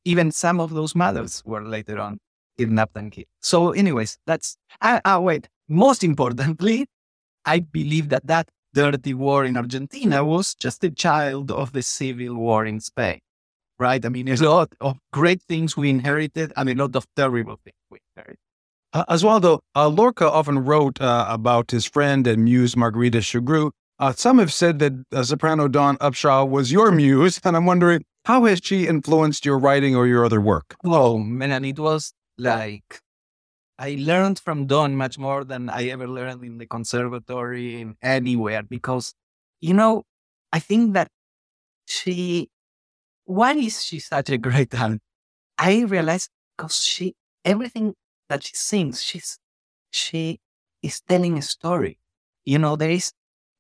even 0.06 0.32
some 0.32 0.60
of 0.60 0.74
those 0.74 0.96
mothers 0.96 1.44
were 1.46 1.64
later 1.64 2.00
on 2.00 2.20
kidnapped 2.58 2.98
and 2.98 3.12
killed. 3.12 3.28
So, 3.42 3.72
anyways, 3.72 4.18
that's, 4.26 4.58
ah, 4.82 5.02
uh, 5.06 5.20
wait, 5.20 5.48
most 5.68 6.04
importantly, 6.04 6.88
I 7.46 7.60
believe 7.60 8.10
that 8.10 8.28
that 8.28 8.50
dirty 8.74 9.14
war 9.14 9.46
in 9.46 9.58
Argentina 9.58 10.26
was 10.26 10.56
just 10.56 10.84
a 10.84 10.90
child 10.90 11.52
of 11.52 11.74
the 11.74 11.82
civil 11.82 12.36
war 12.36 12.66
in 12.66 12.80
Spain, 12.80 13.20
right? 13.80 14.04
I 14.04 14.10
mean, 14.10 14.28
a 14.28 14.36
lot 14.36 14.74
of 14.82 14.98
great 15.12 15.42
things 15.42 15.78
we 15.78 15.90
inherited 15.90 16.54
and 16.58 16.70
a 16.70 16.76
lot 16.76 16.96
of 16.96 17.06
terrible 17.16 17.58
things 17.64 17.78
we 17.90 18.00
inherited. 18.16 18.40
Uh, 18.94 19.04
Osvaldo, 19.10 19.60
uh, 19.76 19.88
Lorca 19.88 20.30
often 20.30 20.60
wrote 20.60 21.02
uh, 21.02 21.26
about 21.28 21.72
his 21.72 21.84
friend 21.84 22.28
and 22.28 22.44
muse 22.44 22.78
Margarita 22.78 23.20
Xirgu. 23.20 23.72
Uh, 23.98 24.14
some 24.14 24.38
have 24.38 24.54
said 24.54 24.78
that 24.80 24.94
uh, 25.12 25.24
soprano 25.24 25.68
Dawn 25.68 25.98
Upshaw 25.98 26.48
was 26.48 26.72
your 26.72 26.92
muse, 26.92 27.40
and 27.44 27.58
I'm 27.58 27.66
wondering 27.66 28.04
how 28.26 28.46
has 28.46 28.60
she 28.64 28.86
influenced 28.88 29.46
your 29.46 29.58
writing 29.58 29.96
or 29.96 30.06
your 30.06 30.24
other 30.24 30.40
work? 30.40 30.76
Oh 30.86 31.18
man, 31.18 31.66
it 31.66 31.80
was 31.80 32.14
like 32.38 33.00
I 33.80 33.98
learned 34.00 34.40
from 34.40 34.68
Dawn 34.68 34.96
much 34.96 35.18
more 35.18 35.44
than 35.44 35.70
I 35.70 35.86
ever 35.86 36.08
learned 36.08 36.44
in 36.44 36.60
the 36.60 36.68
conservatory 36.68 37.82
in 37.82 37.96
anywhere 38.04 38.62
because, 38.62 39.16
you 39.60 39.74
know, 39.74 40.04
I 40.52 40.60
think 40.60 40.94
that 40.94 41.08
she, 41.88 42.50
why 43.26 43.54
is 43.54 43.84
she 43.84 43.98
such 43.98 44.30
a 44.30 44.38
great 44.38 44.70
talent? 44.72 45.02
I 45.58 45.82
realized 45.82 46.30
because 46.56 46.84
she 46.86 47.16
everything 47.44 47.96
that 48.30 48.44
she 48.44 48.56
sings, 48.56 49.02
she's 49.04 49.38
she 49.92 50.40
is 50.82 51.02
telling 51.02 51.38
a 51.38 51.42
story. 51.42 52.00
You 52.46 52.60
know, 52.60 52.76
there 52.76 52.92
is 52.92 53.12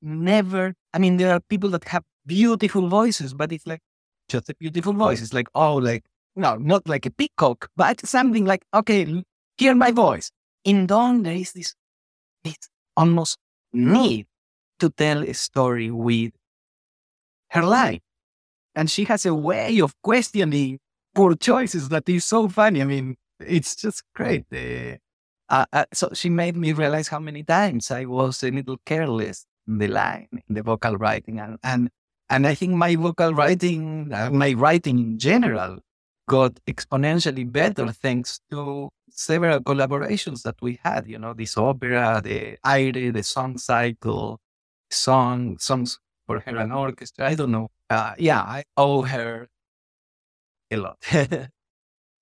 never 0.01 0.73
I 0.93 0.99
mean, 0.99 1.17
there 1.17 1.33
are 1.33 1.39
people 1.39 1.69
that 1.71 1.85
have 1.85 2.03
beautiful 2.25 2.87
voices, 2.87 3.33
but 3.33 3.51
it's 3.51 3.67
like 3.67 3.81
just 4.29 4.49
a 4.49 4.55
beautiful 4.55 4.93
voice. 4.93 5.21
It's 5.21 5.33
like, 5.33 5.47
oh, 5.55 5.75
like 5.75 6.03
no, 6.35 6.55
not 6.55 6.87
like 6.87 7.05
a 7.05 7.11
peacock, 7.11 7.69
but 7.75 8.05
something 8.05 8.45
like, 8.45 8.63
okay, 8.73 9.23
hear 9.57 9.75
my 9.75 9.91
voice. 9.91 10.31
In 10.63 10.87
Dawn, 10.87 11.23
there 11.23 11.35
is 11.35 11.51
this, 11.53 11.75
this 12.43 12.57
almost 12.97 13.37
need 13.71 14.25
to 14.79 14.89
tell 14.89 15.23
a 15.23 15.33
story 15.33 15.91
with 15.91 16.31
her 17.49 17.63
life. 17.63 18.01
And 18.75 18.89
she 18.89 19.03
has 19.05 19.25
a 19.25 19.33
way 19.35 19.79
of 19.79 19.93
questioning 20.01 20.79
poor 21.13 21.35
choices 21.35 21.89
that 21.89 22.09
is 22.09 22.25
so 22.25 22.47
funny. 22.49 22.81
I 22.81 22.85
mean, 22.85 23.15
it's 23.45 23.75
just 23.75 24.03
great. 24.15 24.45
Uh, 24.51 24.97
uh, 25.49 25.65
uh, 25.73 25.85
so 25.93 26.09
she 26.13 26.29
made 26.29 26.55
me 26.55 26.73
realize 26.73 27.07
how 27.07 27.19
many 27.19 27.43
times 27.43 27.91
I 27.91 28.05
was 28.05 28.43
a 28.43 28.51
little 28.51 28.77
careless 28.85 29.45
in 29.67 29.77
the 29.77 29.87
line, 29.87 30.27
in 30.31 30.55
the 30.55 30.63
vocal 30.63 30.97
writing. 30.97 31.39
And, 31.39 31.57
and, 31.63 31.89
and 32.29 32.47
I 32.47 32.55
think 32.55 32.73
my 32.73 32.95
vocal 32.95 33.33
writing, 33.33 34.11
uh, 34.13 34.31
my 34.31 34.53
writing 34.53 34.99
in 34.99 35.19
general, 35.19 35.79
got 36.27 36.53
exponentially 36.67 37.51
better 37.51 37.91
thanks 37.91 38.39
to 38.49 38.89
several 39.09 39.59
collaborations 39.59 40.43
that 40.43 40.55
we 40.61 40.79
had. 40.83 41.07
You 41.07 41.19
know, 41.19 41.33
this 41.33 41.57
opera, 41.57 42.21
the 42.23 42.57
Ayre, 42.65 43.11
the 43.11 43.23
song 43.23 43.57
cycle, 43.57 44.39
song, 44.89 45.57
songs 45.59 45.99
for 46.25 46.39
her 46.39 46.57
and 46.57 46.73
orchestra. 46.73 47.27
I 47.27 47.35
don't 47.35 47.51
know. 47.51 47.69
Uh, 47.89 48.13
yeah, 48.17 48.41
I 48.41 48.63
owe 48.77 49.01
her 49.03 49.49
a 50.71 50.77
lot. 50.77 50.97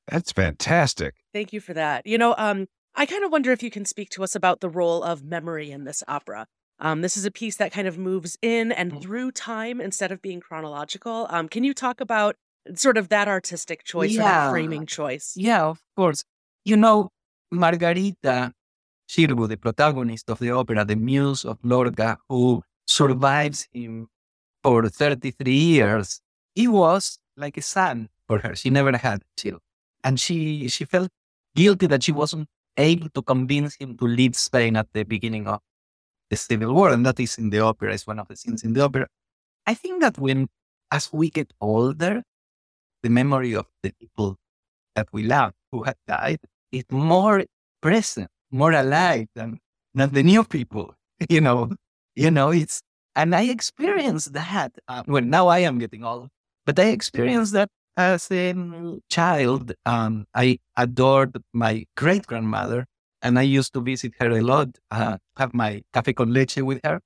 That's 0.07 0.31
fantastic. 0.31 1.15
Thank 1.33 1.53
you 1.53 1.59
for 1.61 1.73
that. 1.73 2.05
You 2.05 2.17
know, 2.17 2.35
um, 2.37 2.67
I 2.95 3.05
kind 3.05 3.23
of 3.23 3.31
wonder 3.31 3.51
if 3.51 3.63
you 3.63 3.71
can 3.71 3.85
speak 3.85 4.09
to 4.11 4.23
us 4.23 4.35
about 4.35 4.59
the 4.59 4.69
role 4.69 5.03
of 5.03 5.23
memory 5.23 5.71
in 5.71 5.85
this 5.85 6.03
opera. 6.07 6.47
Um, 6.79 7.01
this 7.01 7.15
is 7.15 7.25
a 7.25 7.31
piece 7.31 7.57
that 7.57 7.71
kind 7.71 7.87
of 7.87 7.97
moves 7.97 8.37
in 8.41 8.71
and 8.71 8.91
Mm. 8.93 9.01
through 9.03 9.31
time 9.31 9.79
instead 9.79 10.11
of 10.11 10.21
being 10.21 10.39
chronological. 10.41 11.27
Um, 11.29 11.47
can 11.47 11.63
you 11.63 11.73
talk 11.73 12.01
about 12.01 12.35
sort 12.75 12.97
of 12.97 13.09
that 13.09 13.27
artistic 13.27 13.83
choice 13.83 14.15
or 14.15 14.23
that 14.23 14.49
framing 14.51 14.85
choice? 14.87 15.33
Yeah, 15.37 15.63
of 15.65 15.79
course. 15.95 16.23
You 16.65 16.77
know, 16.77 17.09
Margarita 17.51 18.53
Xirgu, 19.09 19.47
the 19.47 19.57
protagonist 19.57 20.29
of 20.29 20.39
the 20.39 20.51
opera, 20.51 20.83
the 20.85 20.95
muse 20.95 21.45
of 21.45 21.59
Lorca, 21.63 22.17
who 22.29 22.63
survives 22.87 23.67
him 23.71 24.07
for 24.63 24.87
33 24.89 25.53
years, 25.53 26.21
he 26.55 26.67
was 26.67 27.19
like 27.37 27.57
a 27.57 27.61
son 27.61 28.09
for 28.27 28.39
her. 28.39 28.55
She 28.55 28.69
never 28.69 28.95
had 28.97 29.21
children. 29.37 29.61
And 30.03 30.19
she, 30.19 30.67
she 30.67 30.85
felt 30.85 31.09
guilty 31.55 31.87
that 31.87 32.03
she 32.03 32.11
wasn't 32.11 32.47
able 32.77 33.09
to 33.09 33.21
convince 33.21 33.75
him 33.75 33.97
to 33.97 34.05
leave 34.05 34.35
Spain 34.35 34.75
at 34.75 34.87
the 34.93 35.03
beginning 35.03 35.47
of 35.47 35.59
the 36.29 36.37
Civil 36.37 36.73
War. 36.73 36.91
And 36.91 37.05
that 37.05 37.19
is 37.19 37.37
in 37.37 37.49
the 37.49 37.59
opera, 37.59 37.93
is 37.93 38.07
one 38.07 38.19
of 38.19 38.27
the 38.27 38.35
scenes 38.35 38.63
in 38.63 38.73
the 38.73 38.81
opera. 38.81 39.07
I 39.67 39.73
think 39.73 40.01
that 40.01 40.17
when, 40.17 40.47
as 40.91 41.11
we 41.13 41.29
get 41.29 41.51
older, 41.61 42.23
the 43.03 43.09
memory 43.09 43.53
of 43.53 43.65
the 43.83 43.91
people 43.99 44.37
that 44.95 45.07
we 45.11 45.23
love 45.23 45.53
who 45.71 45.83
had 45.83 45.95
died 46.07 46.39
is 46.71 46.85
more 46.89 47.43
present, 47.81 48.29
more 48.51 48.71
alive 48.71 49.27
than, 49.35 49.59
than 49.93 50.11
the 50.13 50.23
new 50.23 50.43
people. 50.43 50.93
You 51.29 51.39
know, 51.39 51.69
you 52.15 52.31
know, 52.31 52.49
it's, 52.49 52.81
and 53.15 53.35
I 53.35 53.43
experienced 53.43 54.33
that. 54.33 54.71
Uh, 54.87 55.03
well, 55.05 55.21
now 55.21 55.49
I 55.49 55.59
am 55.59 55.77
getting 55.77 56.03
old, 56.03 56.29
but 56.65 56.79
I 56.79 56.85
experienced 56.85 57.53
that 57.53 57.69
as 57.97 58.31
a 58.31 58.53
child. 59.09 59.73
Um, 59.85 60.25
I 60.33 60.59
adored 60.77 61.37
my 61.53 61.85
great 61.97 62.25
grandmother, 62.27 62.85
and 63.21 63.37
I 63.39 63.43
used 63.43 63.73
to 63.73 63.81
visit 63.81 64.13
her 64.19 64.31
a 64.31 64.41
lot, 64.41 64.69
uh, 64.91 65.17
have 65.37 65.53
my 65.53 65.83
cafe 65.93 66.13
con 66.13 66.33
leche 66.33 66.57
with 66.57 66.79
her. 66.83 67.01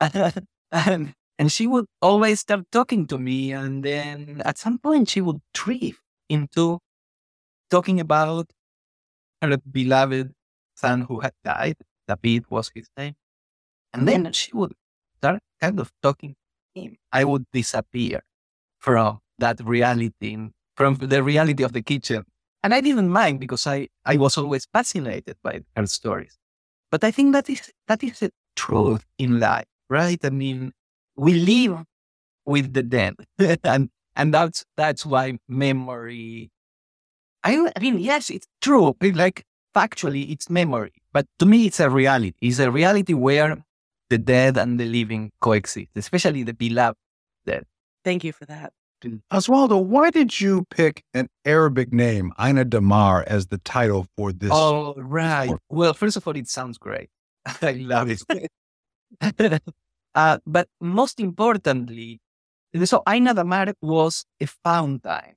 and 0.72 1.14
and 1.38 1.52
she 1.52 1.66
would 1.66 1.86
always 2.02 2.40
start 2.40 2.66
talking 2.72 3.06
to 3.08 3.18
me. 3.18 3.52
And 3.52 3.84
then 3.84 4.42
at 4.44 4.58
some 4.58 4.78
point, 4.78 5.08
she 5.10 5.20
would 5.20 5.40
drift 5.54 6.02
into 6.28 6.78
talking 7.70 8.00
about 8.00 8.50
her 9.42 9.56
beloved 9.58 10.32
son 10.76 11.02
who 11.02 11.20
had 11.20 11.32
died. 11.44 11.76
David 12.08 12.46
was 12.50 12.70
his 12.74 12.88
name. 12.96 13.14
And 13.92 14.08
then 14.08 14.32
she 14.32 14.52
would 14.54 14.74
start 15.18 15.40
kind 15.60 15.80
of 15.80 15.92
talking 16.02 16.36
to 16.74 16.80
him. 16.82 16.96
I 17.12 17.24
would 17.24 17.46
disappear 17.52 18.22
from 18.80 19.20
that 19.40 19.60
reality, 19.64 20.36
from 20.76 20.94
the 20.96 21.22
reality 21.22 21.62
of 21.62 21.72
the 21.72 21.82
kitchen. 21.82 22.24
And 22.62 22.74
I 22.74 22.80
didn't 22.80 23.08
mind 23.08 23.40
because 23.40 23.66
I, 23.66 23.88
I 24.04 24.16
was 24.16 24.36
always 24.36 24.66
fascinated 24.72 25.36
by 25.42 25.60
her 25.76 25.86
stories. 25.86 26.38
But 26.90 27.04
I 27.04 27.10
think 27.10 27.32
that 27.32 27.48
is 27.48 27.72
that 27.86 28.02
is 28.02 28.22
a 28.22 28.30
truth 28.56 29.04
in 29.18 29.38
life, 29.40 29.66
right? 29.88 30.18
I 30.24 30.30
mean, 30.30 30.72
we 31.16 31.34
live 31.34 31.84
with 32.44 32.72
the 32.74 32.82
dead, 32.82 33.14
and 33.64 33.90
and 34.16 34.34
that's 34.34 34.64
that's 34.76 35.06
why 35.06 35.38
memory. 35.48 36.50
I, 37.44 37.70
I 37.74 37.80
mean, 37.80 37.98
yes, 37.98 38.28
it's 38.28 38.46
true. 38.60 38.96
Like 39.00 39.44
factually, 39.74 40.30
it's 40.30 40.50
memory, 40.50 40.92
but 41.12 41.26
to 41.38 41.46
me, 41.46 41.66
it's 41.66 41.80
a 41.80 41.88
reality. 41.88 42.36
It's 42.40 42.58
a 42.58 42.70
reality 42.70 43.14
where 43.14 43.64
the 44.10 44.18
dead 44.18 44.58
and 44.58 44.78
the 44.78 44.84
living 44.84 45.30
coexist, 45.40 45.90
especially 45.96 46.42
the 46.42 46.52
beloved 46.52 46.98
dead. 47.46 47.64
Thank 48.04 48.24
you 48.24 48.32
for 48.32 48.44
that. 48.46 48.72
Osvaldo, 49.32 49.82
why 49.82 50.10
did 50.10 50.40
you 50.40 50.66
pick 50.70 51.04
an 51.14 51.28
Arabic 51.44 51.92
name, 51.92 52.32
Ainadamar, 52.38 53.24
as 53.24 53.46
the 53.46 53.58
title 53.58 54.06
for 54.16 54.32
this? 54.32 54.50
Oh, 54.52 54.94
right. 54.96 55.52
Well, 55.68 55.94
first 55.94 56.16
of 56.16 56.26
all, 56.26 56.36
it 56.36 56.48
sounds 56.48 56.78
great. 56.78 57.08
I 57.62 57.72
love 57.72 58.10
it. 58.10 58.50
uh, 60.14 60.38
but 60.46 60.68
most 60.80 61.20
importantly, 61.20 62.20
so 62.84 63.02
Ainadamar 63.06 63.74
was 63.82 64.24
a 64.40 64.46
fountain, 64.46 65.34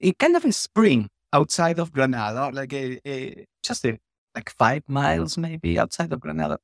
a 0.00 0.12
kind 0.14 0.36
of 0.36 0.44
a 0.44 0.52
spring 0.52 1.08
outside 1.32 1.78
of 1.78 1.92
Granada, 1.92 2.50
like 2.52 2.72
a, 2.72 3.00
a 3.06 3.44
just 3.62 3.84
a, 3.84 3.98
like 4.34 4.50
five 4.50 4.82
miles 4.88 5.38
maybe 5.38 5.78
outside 5.78 6.12
of 6.12 6.20
Granada. 6.20 6.58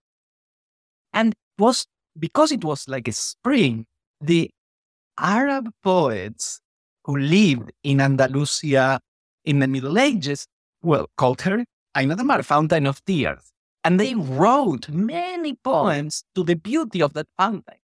And 1.12 1.34
was 1.58 1.86
because 2.18 2.52
it 2.52 2.64
was 2.64 2.88
like 2.88 3.08
a 3.08 3.12
spring, 3.12 3.86
the 4.20 4.50
Arab 5.18 5.70
poets 5.82 6.60
who 7.04 7.16
lived 7.16 7.72
in 7.82 8.00
Andalusia 8.00 9.00
in 9.44 9.58
the 9.58 9.66
Middle 9.66 9.98
Ages, 9.98 10.46
well, 10.82 11.06
called 11.16 11.42
her 11.42 11.64
Ainadamar, 11.96 12.44
Fountain 12.44 12.86
of 12.86 13.04
Tears. 13.04 13.52
And 13.82 13.98
they 13.98 14.14
wrote 14.14 14.88
many 14.88 15.54
poems 15.54 16.24
to 16.34 16.44
the 16.44 16.54
beauty 16.54 17.00
of 17.00 17.14
that 17.14 17.26
fountain. 17.38 17.78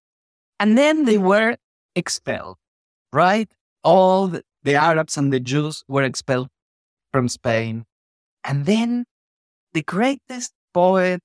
And 0.59 0.77
then 0.77 1.05
they 1.05 1.17
were 1.17 1.57
expelled, 1.95 2.57
right? 3.11 3.51
All 3.83 4.27
the 4.27 4.75
Arabs 4.75 5.17
and 5.17 5.33
the 5.33 5.39
Jews 5.39 5.83
were 5.87 6.03
expelled 6.03 6.49
from 7.11 7.29
Spain. 7.29 7.85
And 8.43 8.65
then 8.65 9.05
the 9.73 9.81
greatest 9.83 10.53
poet 10.73 11.21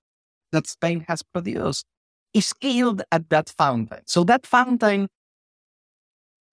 that 0.53 0.67
Spain 0.67 1.05
has 1.09 1.23
produced 1.23 1.85
is 2.33 2.53
killed 2.53 3.03
at 3.11 3.29
that 3.29 3.51
fountain. 3.51 4.03
So 4.07 4.25
that 4.25 4.47
fountain 4.47 5.09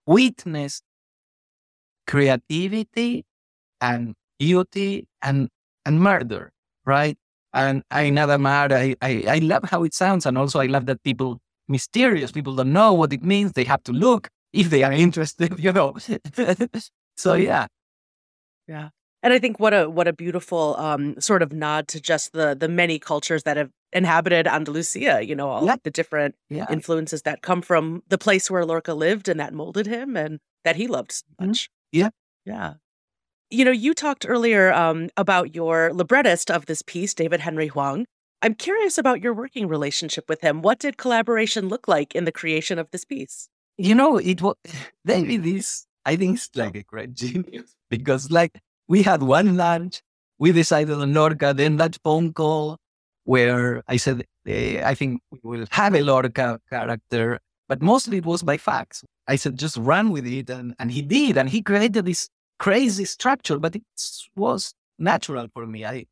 witnessed 0.10 0.84
creativity 2.08 3.24
and 3.80 4.15
beauty 4.39 5.08
and 5.22 5.50
and 5.86 6.02
murder, 6.02 6.52
right? 6.86 7.15
And 7.54 7.84
Ainadamar, 7.91 8.72
I, 8.72 8.95
I, 9.02 9.24
I 9.28 9.38
love 9.39 9.63
how 9.69 9.84
it 9.84 9.93
sounds. 9.93 10.26
And 10.26 10.38
also 10.38 10.60
I 10.60 10.67
love 10.67 10.86
that 10.88 11.04
people, 11.04 11.39
mysterious 11.67 12.32
people 12.32 12.56
don't 12.56 12.74
know 12.74 12.93
what 12.93 13.13
it 13.13 13.24
means. 13.24 13.54
They 13.54 13.63
have 13.63 13.84
to 13.84 13.91
look 13.91 14.30
if 14.54 14.69
they 14.69 14.84
are 14.84 14.91
interested, 14.91 15.58
you 15.65 15.72
know. 15.72 15.95
so 17.17 17.34
yeah. 17.36 17.67
Yeah. 18.67 18.89
And 19.22 19.34
I 19.34 19.39
think 19.39 19.60
what 19.60 19.74
a 19.74 19.89
what 19.89 20.08
a 20.08 20.13
beautiful 20.13 20.76
um, 20.78 21.19
sort 21.19 21.43
of 21.43 21.52
nod 21.54 21.88
to 21.89 22.00
just 22.00 22.34
the 22.34 22.56
the 22.56 22.69
many 22.69 22.98
cultures 23.00 23.43
that 23.43 23.58
have 23.58 23.69
inhabited 23.93 24.47
Andalusia. 24.47 25.21
You 25.23 25.36
know, 25.36 25.49
all 25.49 25.65
Yeah. 25.65 25.75
the 25.84 25.91
different 25.91 26.36
Yeah. 26.49 26.65
influences 26.69 27.23
that 27.23 27.41
come 27.41 27.62
from 27.62 28.04
the 28.08 28.17
place 28.17 28.49
where 28.52 28.65
Lorca 28.65 28.93
lived 28.93 29.28
and 29.30 29.39
that 29.39 29.54
molded 29.54 29.88
him 29.88 30.15
and 30.17 30.39
that 30.63 30.75
he 30.75 30.88
loved 30.88 31.12
so 31.12 31.25
Mhm. 31.41 31.47
much. 31.47 31.69
Yeah. 31.91 32.10
Yeah. 32.45 32.73
You 33.49 33.65
know, 33.65 33.71
you 33.71 33.93
talked 33.93 34.25
earlier 34.28 34.71
um, 34.71 35.10
about 35.17 35.56
your 35.56 35.91
librettist 35.93 36.52
of 36.52 36.67
this 36.67 36.82
piece, 36.84 37.13
David 37.15 37.39
Henry 37.39 37.67
Hwang. 37.67 38.06
I'm 38.41 38.54
curious 38.54 38.97
about 38.97 39.21
your 39.21 39.34
working 39.34 39.67
relationship 39.67 40.30
with 40.30 40.41
him. 40.41 40.62
What 40.62 40.80
did 40.80 40.97
collaboration 40.97 41.67
look 41.67 41.88
like 41.88 42.15
in 42.15 42.25
the 42.25 42.32
creation 42.32 42.78
of 42.80 42.89
this 42.91 43.06
piece? 43.06 43.49
you 43.82 43.95
know, 43.95 44.17
it 44.17 44.41
was 44.41 44.56
David 45.06 45.45
is 45.45 45.86
I 46.06 46.15
think 46.15 46.36
it's 46.38 46.49
like 46.56 46.75
a 46.75 46.84
great 46.84 47.13
genius 47.13 47.75
because 47.89 48.30
like 48.30 48.60
we 48.88 49.04
had 49.04 49.23
one 49.23 49.56
lunch, 49.58 50.02
we 50.38 50.52
decided 50.52 50.95
on 50.95 51.13
Lorca, 51.13 51.54
then 51.56 51.78
that 51.78 51.97
phone 52.04 52.34
call 52.34 52.78
where 53.30 53.84
I 53.88 53.98
said 53.98 54.26
eh, 54.48 54.82
I 54.84 54.96
think 54.96 55.22
we 55.32 55.39
will 55.44 55.65
have 55.70 55.94
a 55.94 56.02
Lorca 56.02 56.60
character, 56.68 57.39
but 57.68 57.80
mostly 57.80 58.18
it 58.18 58.26
was 58.26 58.42
by 58.42 58.58
fax. 58.58 59.04
I 59.28 59.36
said 59.36 59.56
just 59.56 59.78
run 59.78 60.10
with 60.10 60.26
it, 60.26 60.50
and 60.50 60.74
and 60.80 60.89
he 60.92 61.04
did, 61.04 61.38
and 61.38 61.48
he 61.48 61.62
created 61.62 62.06
this 62.06 62.28
crazy 62.58 63.06
structure, 63.06 63.60
but 63.60 63.76
it 63.76 63.84
was 64.36 64.74
natural 64.98 65.48
for 65.54 65.68
me. 65.68 65.86
I 65.86 66.06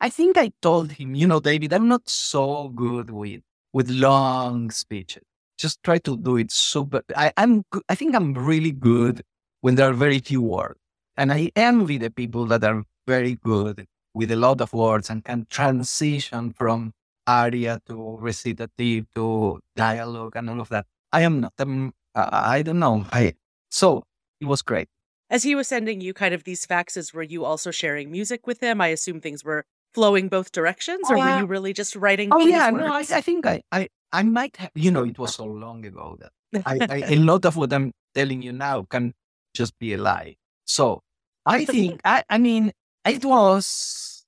I 0.00 0.10
think 0.10 0.36
I 0.36 0.52
told 0.60 0.92
him, 0.92 1.14
you 1.14 1.26
know, 1.26 1.40
David, 1.40 1.72
I'm 1.72 1.88
not 1.88 2.06
so 2.10 2.68
good 2.68 3.08
with 3.10 3.40
with 3.72 3.88
long 3.88 4.70
speeches. 4.70 5.24
Just 5.56 5.82
try 5.82 5.96
to 6.00 6.14
do 6.18 6.36
it 6.36 6.50
super. 6.52 7.00
I, 7.16 7.32
I'm. 7.38 7.64
I 7.88 7.94
think 7.94 8.14
I'm 8.14 8.34
really 8.34 8.72
good 8.72 9.22
when 9.62 9.76
there 9.76 9.88
are 9.88 9.94
very 10.06 10.18
few 10.18 10.42
words, 10.42 10.78
and 11.16 11.32
I 11.32 11.50
envy 11.56 11.96
the 11.96 12.10
people 12.10 12.44
that 12.52 12.64
are 12.64 12.84
very 13.06 13.36
good 13.36 13.86
with 14.14 14.30
a 14.30 14.36
lot 14.36 14.60
of 14.60 14.72
words 14.72 15.10
and 15.10 15.24
can 15.24 15.46
transition 15.50 16.52
from 16.52 16.92
aria 17.26 17.80
to 17.86 18.16
recitative 18.20 19.06
to 19.14 19.60
dialogue 19.76 20.36
and 20.36 20.50
all 20.50 20.60
of 20.60 20.68
that. 20.68 20.86
I 21.12 21.22
am 21.22 21.40
not. 21.40 21.52
I'm, 21.58 21.92
I 22.14 22.62
don't 22.62 22.78
know. 22.78 23.06
I 23.12 23.34
so 23.70 24.04
it 24.40 24.46
was 24.46 24.62
great. 24.62 24.88
As 25.30 25.42
he 25.42 25.54
was 25.54 25.68
sending 25.68 26.00
you 26.00 26.14
kind 26.14 26.34
of 26.34 26.44
these 26.44 26.66
faxes, 26.66 27.12
were 27.12 27.22
you 27.22 27.44
also 27.44 27.70
sharing 27.70 28.10
music 28.10 28.46
with 28.46 28.60
him? 28.60 28.80
I 28.80 28.88
assume 28.88 29.20
things 29.20 29.44
were 29.44 29.64
flowing 29.94 30.28
both 30.28 30.52
directions, 30.52 31.10
or 31.10 31.16
uh, 31.16 31.20
were 31.20 31.40
you 31.40 31.46
really 31.46 31.72
just 31.72 31.96
writing? 31.96 32.28
Oh 32.32 32.38
yeah, 32.38 32.70
words? 32.70 32.84
no, 32.84 32.92
I, 32.92 33.18
I, 33.18 33.20
think 33.20 33.46
I, 33.46 33.62
I, 33.72 33.88
I 34.12 34.22
might 34.22 34.56
have. 34.58 34.70
You 34.74 34.90
know, 34.90 35.04
it 35.04 35.18
was 35.18 35.34
so 35.34 35.44
long 35.44 35.84
ago 35.86 36.18
that 36.20 36.62
I, 36.66 36.78
I, 36.88 36.96
a 37.14 37.16
lot 37.16 37.44
of 37.44 37.56
what 37.56 37.72
I'm 37.72 37.92
telling 38.14 38.42
you 38.42 38.52
now 38.52 38.86
can 38.88 39.14
just 39.54 39.78
be 39.78 39.94
a 39.94 39.98
lie. 39.98 40.36
So 40.66 41.00
I 41.46 41.64
think, 41.64 42.00
I, 42.04 42.22
I 42.28 42.38
mean, 42.38 42.72
it 43.06 43.24
was. 43.24 44.24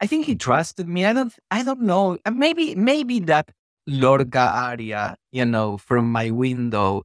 I 0.00 0.06
think 0.06 0.26
he 0.26 0.36
trusted 0.36 0.88
me. 0.88 1.04
I 1.04 1.12
don't. 1.12 1.34
I 1.50 1.62
don't 1.62 1.82
know. 1.82 2.18
Maybe, 2.30 2.74
maybe 2.74 3.20
that 3.20 3.50
Lorca 3.88 4.52
aria, 4.54 5.16
you 5.32 5.44
know, 5.46 5.78
from 5.78 6.12
my 6.12 6.30
window, 6.30 7.02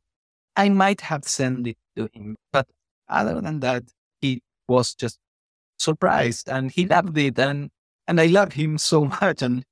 I 0.55 0.69
might 0.69 1.01
have 1.01 1.23
sent 1.23 1.65
it 1.67 1.77
to 1.95 2.09
him, 2.13 2.35
but 2.51 2.67
other 3.07 3.39
than 3.41 3.61
that, 3.61 3.83
he 4.21 4.41
was 4.67 4.93
just 4.93 5.17
surprised 5.79 6.49
and 6.49 6.71
he 6.71 6.85
loved 6.85 7.17
it. 7.17 7.39
And, 7.39 7.69
and 8.07 8.19
I 8.19 8.27
love 8.27 8.53
him 8.53 8.77
so 8.77 9.05
much. 9.21 9.41
And 9.41 9.63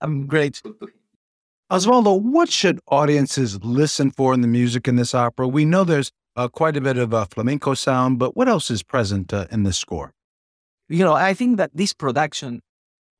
I'm 0.00 0.26
grateful 0.26 0.72
to 0.74 0.86
him. 0.86 0.92
Osvaldo, 1.70 2.20
what 2.22 2.48
should 2.48 2.78
audiences 2.88 3.62
listen 3.62 4.10
for 4.10 4.32
in 4.32 4.40
the 4.40 4.48
music 4.48 4.86
in 4.86 4.96
this 4.96 5.14
opera? 5.14 5.48
We 5.48 5.64
know 5.64 5.84
there's 5.84 6.12
uh, 6.36 6.48
quite 6.48 6.76
a 6.76 6.80
bit 6.80 6.96
of 6.96 7.12
a 7.12 7.26
flamenco 7.26 7.74
sound, 7.74 8.18
but 8.18 8.36
what 8.36 8.48
else 8.48 8.70
is 8.70 8.82
present 8.82 9.32
uh, 9.32 9.46
in 9.50 9.64
this 9.64 9.76
score? 9.76 10.12
You 10.88 11.04
know, 11.04 11.14
I 11.14 11.34
think 11.34 11.56
that 11.56 11.70
this 11.74 11.92
production 11.92 12.62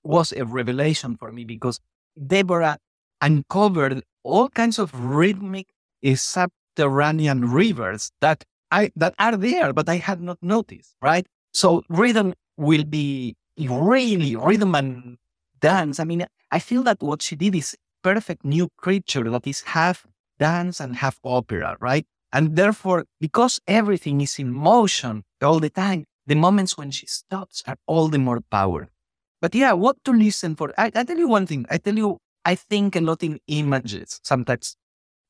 was 0.05 0.33
a 0.33 0.45
revelation 0.45 1.17
for 1.17 1.33
me 1.33 1.45
because 1.45 1.81
Deborah 2.15 2.79
uncovered 3.21 4.03
all 4.23 4.49
kinds 4.49 4.79
of 4.79 4.95
rhythmic 4.95 5.67
subterranean 6.15 7.51
rivers 7.51 8.11
that 8.21 8.45
I 8.71 8.91
that 8.97 9.15
are 9.19 9.37
there, 9.37 9.73
but 9.73 9.89
I 9.89 9.97
had 9.97 10.21
not 10.21 10.39
noticed, 10.43 10.95
right? 11.03 11.27
So 11.53 11.83
rhythm 11.89 12.35
will 12.57 12.85
be 12.85 13.35
really 13.59 14.37
rhythm 14.37 14.75
and 14.75 15.17
dance. 15.61 15.99
I 15.99 16.05
mean, 16.05 16.27
I 16.51 16.59
feel 16.59 16.83
that 16.85 17.03
what 17.03 17.23
she 17.23 17.37
did 17.37 17.55
is 17.55 17.77
perfect 18.03 18.45
new 18.45 18.69
creature 18.77 19.29
that 19.31 19.47
is 19.47 19.63
half 19.63 20.07
dance 20.39 20.81
and 20.81 20.97
half 20.97 21.19
opera, 21.25 21.77
right? 21.81 22.07
And 22.33 22.57
therefore, 22.57 23.07
because 23.21 23.61
everything 23.67 24.21
is 24.21 24.39
in 24.39 24.53
motion 24.53 25.25
all 25.43 25.59
the 25.59 25.71
time, 25.71 26.05
the 26.27 26.35
moments 26.35 26.77
when 26.77 26.91
she 26.91 27.07
stops 27.07 27.63
are 27.67 27.77
all 27.87 28.09
the 28.09 28.19
more 28.19 28.41
power. 28.51 28.89
But 29.41 29.55
yeah, 29.55 29.73
what 29.73 29.97
to 30.05 30.13
listen 30.13 30.57
for? 30.57 30.73
I, 30.79 30.91
I 30.95 31.05
tell 31.05 31.19
you 31.19 31.29
one 31.29 31.47
thing. 31.47 31.67
I 31.71 31.79
tell 31.79 31.97
you, 31.97 32.19
I 32.45 32.55
think 32.55 32.97
a 32.97 33.01
lot 33.01 33.23
in 33.23 33.39
images, 33.47 34.21
sometimes 34.25 34.77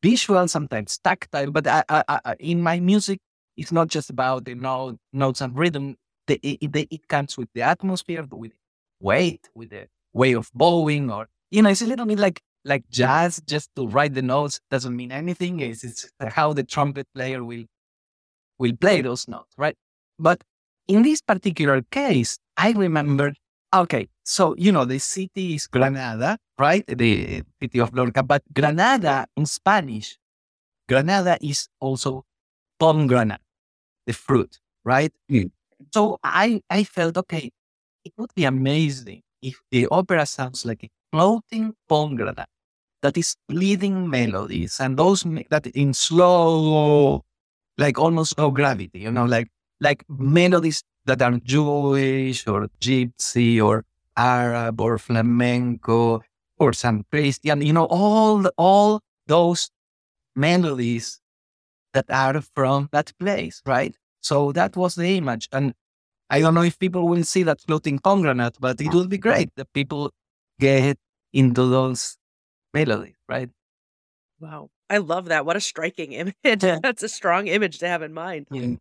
visual, 0.02 0.46
sometimes 0.48 0.98
tactile. 0.98 1.50
But 1.50 1.66
I, 1.66 1.84
I, 1.88 2.36
in 2.38 2.62
my 2.62 2.80
music, 2.80 3.18
it's 3.56 3.72
not 3.72 3.88
just 3.88 4.10
about 4.10 4.44
the 4.44 4.54
note, 4.54 4.98
notes 5.12 5.40
and 5.40 5.56
rhythm. 5.56 5.96
The, 6.26 6.40
it, 6.42 6.72
the, 6.72 6.88
it 6.90 7.08
comes 7.08 7.36
with 7.36 7.48
the 7.54 7.62
atmosphere, 7.62 8.26
with 8.30 8.52
weight, 9.00 9.48
with 9.54 9.70
the 9.70 9.88
way 10.12 10.32
of 10.34 10.50
bowing, 10.54 11.10
or 11.10 11.28
you 11.50 11.62
know, 11.62 11.70
it's 11.70 11.82
a 11.82 11.86
little 11.86 12.06
bit 12.06 12.18
like 12.18 12.40
like 12.64 12.88
jazz. 12.90 13.40
Just 13.46 13.70
to 13.76 13.86
write 13.86 14.14
the 14.14 14.22
notes 14.22 14.60
doesn't 14.70 14.94
mean 14.96 15.12
anything. 15.12 15.60
It's, 15.60 15.84
it's 15.84 16.10
how 16.20 16.52
the 16.52 16.64
trumpet 16.64 17.06
player 17.14 17.44
will 17.44 17.64
will 18.58 18.76
play 18.76 19.02
those 19.02 19.28
notes, 19.28 19.52
right? 19.56 19.76
But 20.18 20.42
in 20.88 21.02
this 21.02 21.20
particular 21.20 21.82
case, 21.90 22.38
I 22.56 22.72
remember. 22.72 23.34
Okay, 23.74 24.08
so 24.24 24.54
you 24.56 24.72
know 24.72 24.84
the 24.84 24.98
city 24.98 25.54
is 25.54 25.66
Granada, 25.66 26.38
right? 26.58 26.84
The 26.86 27.42
city 27.60 27.80
of 27.80 27.92
Lorca, 27.94 28.22
but 28.22 28.42
Granada 28.54 29.26
in 29.36 29.46
Spanish, 29.46 30.16
Granada 30.88 31.38
is 31.42 31.68
also 31.80 32.24
pomegranate 32.78 33.40
the 34.06 34.12
fruit, 34.12 34.58
right? 34.84 35.12
Mm. 35.30 35.50
So 35.94 36.18
I, 36.24 36.62
I 36.70 36.84
felt, 36.84 37.16
okay, 37.18 37.50
it 38.04 38.12
would 38.18 38.34
be 38.34 38.44
amazing 38.44 39.22
if 39.42 39.60
the 39.70 39.86
opera 39.90 40.26
sounds 40.26 40.64
like 40.64 40.84
a 40.84 40.90
floating 41.12 41.74
pomegranate 41.88 42.48
that 43.02 43.16
is 43.16 43.36
leading 43.48 44.08
melodies 44.10 44.80
and 44.80 44.98
those 44.98 45.24
that 45.50 45.66
in 45.68 45.94
slow, 45.94 47.24
like 47.78 47.98
almost 47.98 48.38
no 48.38 48.50
gravity, 48.50 49.00
you 49.00 49.10
know, 49.12 49.24
like 49.26 49.48
like 49.80 50.04
melodies 50.08 50.82
that 51.06 51.22
are 51.22 51.38
Jewish 51.38 52.46
or 52.46 52.68
Gypsy 52.80 53.62
or 53.62 53.84
Arab 54.16 54.80
or 54.80 54.98
flamenco 54.98 56.22
or 56.58 56.72
some 56.72 57.04
Christian, 57.10 57.62
you 57.62 57.72
know, 57.72 57.86
all 57.86 58.46
all 58.56 59.00
those 59.26 59.70
melodies 60.34 61.20
that 61.92 62.06
are 62.10 62.40
from 62.54 62.88
that 62.92 63.12
place, 63.18 63.62
right? 63.66 63.94
So 64.20 64.52
that 64.52 64.76
was 64.76 64.94
the 64.94 65.16
image. 65.16 65.48
And 65.52 65.74
I 66.30 66.40
don't 66.40 66.54
know 66.54 66.62
if 66.62 66.78
people 66.78 67.06
will 67.08 67.24
see 67.24 67.42
that 67.44 67.60
floating 67.60 67.98
pomegranate, 67.98 68.56
but 68.60 68.80
it 68.80 68.92
would 68.92 69.08
be 69.08 69.18
great 69.18 69.50
that 69.56 69.72
people 69.72 70.10
get 70.58 70.98
into 71.32 71.66
those 71.66 72.16
melodies, 72.74 73.14
right? 73.28 73.50
Wow. 74.40 74.70
I 74.88 74.98
love 74.98 75.26
that. 75.26 75.46
What 75.46 75.56
a 75.56 75.60
striking 75.60 76.12
image. 76.12 76.34
That's 76.42 77.02
a 77.02 77.08
strong 77.08 77.48
image 77.48 77.78
to 77.78 77.88
have 77.88 78.02
in 78.02 78.12
mind. 78.12 78.46
Yeah. 78.50 78.74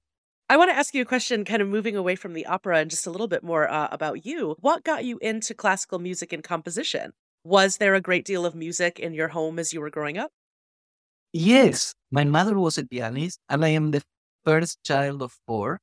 I 0.48 0.58
want 0.58 0.70
to 0.70 0.78
ask 0.78 0.94
you 0.94 1.02
a 1.02 1.06
question, 1.06 1.44
kind 1.44 1.62
of 1.62 1.68
moving 1.68 1.96
away 1.96 2.16
from 2.16 2.34
the 2.34 2.46
opera 2.46 2.78
and 2.78 2.90
just 2.90 3.08
a 3.08 3.10
little 3.10 3.28
bit 3.28 3.44
more 3.44 3.68
uh, 3.70 3.88
about 3.92 4.28
you. 4.28 4.56
What 4.60 4.84
got 4.84 5.04
you 5.04 5.18
into 5.20 5.56
classical 5.56 5.98
music 5.98 6.32
and 6.32 6.44
composition? 6.44 7.14
Was 7.44 7.78
there 7.78 7.96
a 7.96 8.02
great 8.02 8.26
deal 8.26 8.46
of 8.46 8.54
music 8.54 9.00
in 9.00 9.14
your 9.16 9.30
home 9.30 9.58
as 9.58 9.74
you 9.74 9.82
were 9.82 9.90
growing 9.90 10.20
up? 10.20 10.32
Yes. 11.34 11.96
My 12.12 12.24
mother 12.24 12.58
was 12.60 12.78
a 12.78 12.86
pianist, 12.86 13.40
and 13.50 13.66
I 13.66 13.70
am 13.70 13.90
the 13.92 14.04
first 14.44 14.84
child 14.84 15.24
of 15.24 15.36
four. 15.48 15.80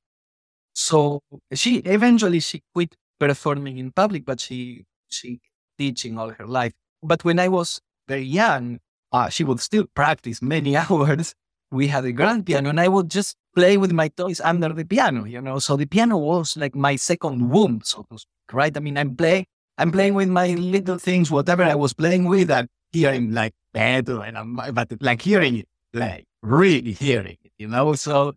So 0.75 1.21
she 1.53 1.79
eventually 1.79 2.41
she 2.41 2.63
quit 2.73 2.95
performing 3.19 3.79
in 3.79 3.91
public, 3.91 4.25
but 4.25 4.41
she 4.41 4.85
she 5.09 5.41
teaching 5.77 6.19
all 6.19 6.31
her 6.31 6.47
life. 6.47 6.73
But 7.03 7.25
when 7.25 7.39
I 7.39 7.49
was 7.49 7.81
very 8.09 8.23
young, 8.23 8.79
uh, 9.13 9.29
she 9.29 9.45
would 9.45 9.61
still 9.61 9.87
practice 9.95 10.41
many 10.41 10.77
hours. 10.83 11.35
We 11.73 11.89
had 11.89 12.05
a 12.05 12.09
oh, 12.09 12.13
grand 12.13 12.47
piano, 12.47 12.69
and 12.69 12.79
I 12.79 12.89
would 12.89 13.11
just 13.11 13.37
play 13.55 13.77
with 13.77 13.93
my 13.93 14.09
toys 14.09 14.41
under 14.41 14.69
the 14.69 14.85
piano. 14.85 15.25
You 15.25 15.41
know, 15.41 15.59
so 15.59 15.77
the 15.77 15.87
piano 15.87 16.19
was 16.19 16.57
like 16.57 16.75
my 16.75 16.97
second 16.97 17.49
womb, 17.51 17.81
so 17.83 18.05
to 18.11 18.19
speak. 18.19 18.53
Right? 18.53 18.77
I 18.77 18.81
mean, 18.81 18.99
I'm 18.99 19.17
playing, 19.17 19.47
I'm 19.79 19.91
playing 19.91 20.15
with 20.15 20.29
my 20.29 20.49
little 20.55 20.99
things, 20.99 21.31
whatever 21.31 21.65
I 21.65 21.75
was 21.75 21.95
playing 21.95 22.27
with, 22.27 22.51
and 22.51 22.69
hearing 22.93 23.33
like 23.33 23.55
better, 23.73 24.23
and 24.23 24.37
I'm, 24.37 24.57
but 24.57 24.93
like 25.01 25.23
hearing 25.23 25.57
it, 25.57 25.69
like 25.95 26.27
really 26.43 26.93
hearing 26.93 27.39
it. 27.43 27.53
You 27.59 27.69
know, 27.69 27.95
so 27.95 28.35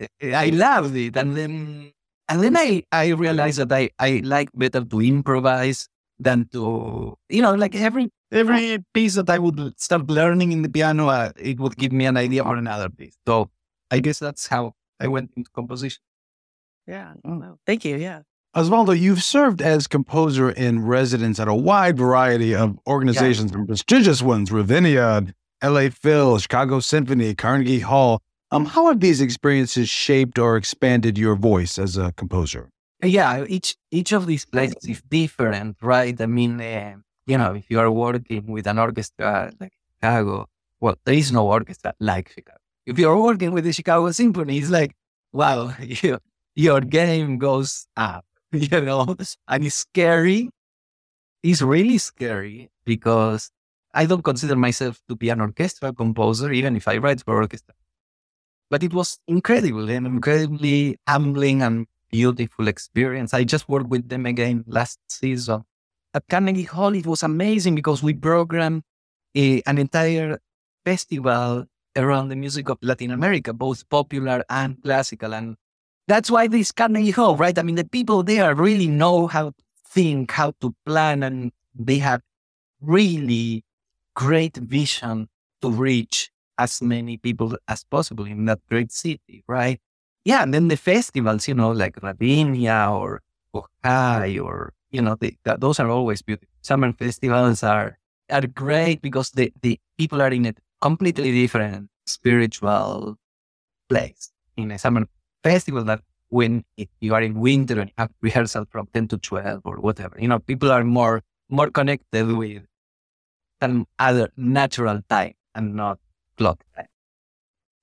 eh, 0.00 0.06
eh, 0.20 0.34
I 0.34 0.48
loved 0.50 0.96
it. 0.96 1.16
And 1.16 1.36
then, 1.36 1.92
and 2.28 2.42
then 2.42 2.56
I, 2.56 2.82
I 2.90 3.08
realized 3.08 3.58
that 3.58 3.72
I, 3.72 3.90
I 3.98 4.22
like 4.24 4.50
better 4.54 4.84
to 4.84 5.00
improvise 5.00 5.88
than 6.18 6.48
to, 6.52 7.16
you 7.28 7.42
know, 7.42 7.54
like 7.54 7.74
every, 7.74 8.10
every 8.32 8.84
piece 8.94 9.14
that 9.14 9.30
I 9.30 9.38
would 9.38 9.80
start 9.80 10.08
learning 10.08 10.52
in 10.52 10.62
the 10.62 10.68
piano, 10.68 11.08
uh, 11.08 11.32
it 11.36 11.60
would 11.60 11.76
give 11.76 11.92
me 11.92 12.06
an 12.06 12.16
idea 12.16 12.42
for 12.42 12.56
another 12.56 12.88
piece. 12.88 13.16
So 13.26 13.50
I 13.90 14.00
guess 14.00 14.18
that's 14.18 14.46
how 14.46 14.74
I 14.98 15.08
went 15.08 15.30
into 15.36 15.50
composition. 15.50 16.02
Yeah. 16.86 17.14
Oh. 17.24 17.58
Thank 17.66 17.84
you. 17.84 17.96
Yeah. 17.96 18.22
Osvaldo, 18.54 18.98
you've 18.98 19.22
served 19.22 19.62
as 19.62 19.86
composer 19.86 20.50
in 20.50 20.84
residence 20.84 21.40
at 21.40 21.48
a 21.48 21.54
wide 21.54 21.96
variety 21.96 22.54
of 22.54 22.78
organizations 22.86 23.50
yeah. 23.50 23.58
and 23.58 23.66
prestigious 23.66 24.20
ones, 24.20 24.52
Ravinia, 24.52 25.24
LA 25.62 25.88
Phil, 25.88 26.38
Chicago 26.38 26.80
Symphony, 26.80 27.34
Carnegie 27.34 27.80
Hall. 27.80 28.20
Um, 28.50 28.66
how 28.66 28.88
have 28.88 29.00
these 29.00 29.22
experiences 29.22 29.88
shaped 29.88 30.38
or 30.38 30.58
expanded 30.58 31.16
your 31.16 31.34
voice 31.34 31.78
as 31.78 31.96
a 31.96 32.12
composer? 32.12 32.68
Yeah, 33.02 33.44
each 33.48 33.76
each 33.90 34.12
of 34.12 34.26
these 34.26 34.44
places 34.44 34.84
is 34.86 35.02
different, 35.08 35.78
right? 35.80 36.20
I 36.20 36.26
mean, 36.26 36.60
uh, 36.60 36.96
you 37.26 37.38
know, 37.38 37.54
if 37.54 37.64
you 37.70 37.78
are 37.80 37.90
working 37.90 38.46
with 38.46 38.66
an 38.66 38.78
orchestra 38.78 39.52
like 39.60 39.72
Chicago, 39.94 40.48
well, 40.80 40.96
there 41.04 41.14
is 41.14 41.32
no 41.32 41.46
orchestra 41.46 41.94
like 42.00 42.30
Chicago. 42.30 42.58
If 42.86 42.98
you're 42.98 43.20
working 43.20 43.52
with 43.52 43.64
the 43.64 43.72
Chicago 43.72 44.10
Symphony, 44.10 44.58
it's 44.58 44.70
like, 44.70 44.94
wow, 45.32 45.72
you, 45.80 46.18
your 46.54 46.80
game 46.80 47.38
goes 47.38 47.86
up, 47.96 48.24
you 48.52 48.80
know, 48.80 49.16
and 49.48 49.64
it's 49.64 49.76
scary. 49.76 50.50
It's 51.42 51.62
really 51.62 51.98
scary 51.98 52.70
because 52.84 53.50
I 53.94 54.06
don't 54.06 54.22
consider 54.22 54.56
myself 54.56 55.00
to 55.08 55.16
be 55.16 55.28
an 55.28 55.40
orchestral 55.40 55.92
composer, 55.92 56.52
even 56.52 56.76
if 56.76 56.88
I 56.88 56.98
write 56.98 57.22
for 57.24 57.36
orchestra 57.36 57.74
but 58.72 58.82
it 58.82 58.94
was 58.94 59.18
incredible 59.28 59.90
and 59.90 60.06
incredibly 60.06 60.96
humbling 61.06 61.60
and 61.60 61.86
beautiful 62.10 62.68
experience. 62.68 63.34
I 63.34 63.44
just 63.44 63.68
worked 63.68 63.88
with 63.88 64.08
them 64.08 64.24
again 64.24 64.64
last 64.66 64.98
season. 65.08 65.64
At 66.14 66.28
Carnegie 66.28 66.64
Hall, 66.64 66.94
it 66.94 67.06
was 67.06 67.22
amazing 67.22 67.74
because 67.74 68.02
we 68.02 68.12
programmed 68.12 68.82
a, 69.34 69.62
an 69.66 69.78
entire 69.78 70.38
festival 70.84 71.64
around 71.96 72.28
the 72.28 72.36
music 72.36 72.68
of 72.68 72.78
Latin 72.82 73.10
America, 73.10 73.52
both 73.52 73.88
popular 73.88 74.44
and 74.50 74.82
classical. 74.82 75.34
And 75.34 75.56
that's 76.06 76.30
why 76.30 76.48
this 76.48 76.70
Carnegie 76.72 77.12
Hall, 77.12 77.36
right? 77.36 77.58
I 77.58 77.62
mean, 77.62 77.76
the 77.76 77.84
people 77.84 78.22
there 78.22 78.54
really 78.54 78.88
know 78.88 79.26
how 79.26 79.50
to 79.50 79.64
think, 79.86 80.32
how 80.32 80.52
to 80.60 80.74
plan, 80.84 81.22
and 81.22 81.50
they 81.74 81.98
have 81.98 82.20
really 82.80 83.64
great 84.14 84.56
vision 84.56 85.28
to 85.62 85.70
reach 85.70 86.30
as 86.58 86.82
many 86.82 87.16
people 87.16 87.56
as 87.68 87.84
possible 87.84 88.26
in 88.26 88.44
that 88.46 88.60
great 88.68 88.92
city, 88.92 89.44
right? 89.48 89.80
Yeah, 90.24 90.42
and 90.42 90.52
then 90.52 90.68
the 90.68 90.76
festivals, 90.76 91.48
you 91.48 91.54
know, 91.54 91.70
like 91.72 92.02
Ravinia 92.02 92.88
or 92.90 93.22
Ojai 93.54 94.42
or, 94.42 94.74
you 94.92 95.02
know, 95.02 95.16
the, 95.18 95.36
those 95.58 95.80
are 95.80 95.88
always 95.88 96.22
beautiful. 96.22 96.48
Summer 96.60 96.92
festivals 96.92 97.62
are 97.62 97.98
are 98.30 98.46
great 98.46 99.02
because 99.02 99.30
the, 99.30 99.52
the 99.62 99.78
people 99.98 100.22
are 100.22 100.30
in 100.30 100.46
a 100.46 100.54
completely 100.80 101.32
different 101.32 101.88
spiritual 102.06 103.16
place. 103.88 104.30
In 104.56 104.70
a 104.70 104.78
summer 104.78 105.06
festival 105.42 105.82
that 105.84 106.02
when 106.28 106.64
you 107.00 107.14
are 107.14 107.22
in 107.22 107.40
winter 107.40 107.80
and 107.80 107.90
have 107.98 108.10
rehearsal 108.20 108.64
from 108.70 108.86
10 108.94 109.08
to 109.08 109.18
12 109.18 109.62
or 109.64 109.76
whatever, 109.80 110.16
you 110.18 110.28
know, 110.28 110.38
people 110.38 110.70
are 110.70 110.84
more 110.84 111.22
more 111.48 111.70
connected 111.70 112.32
with 112.32 112.62
some 113.60 113.86
other 113.98 114.30
natural 114.36 115.00
time 115.08 115.34
and 115.54 115.74
not 115.74 115.98
clock 116.36 116.62
time. 116.76 116.86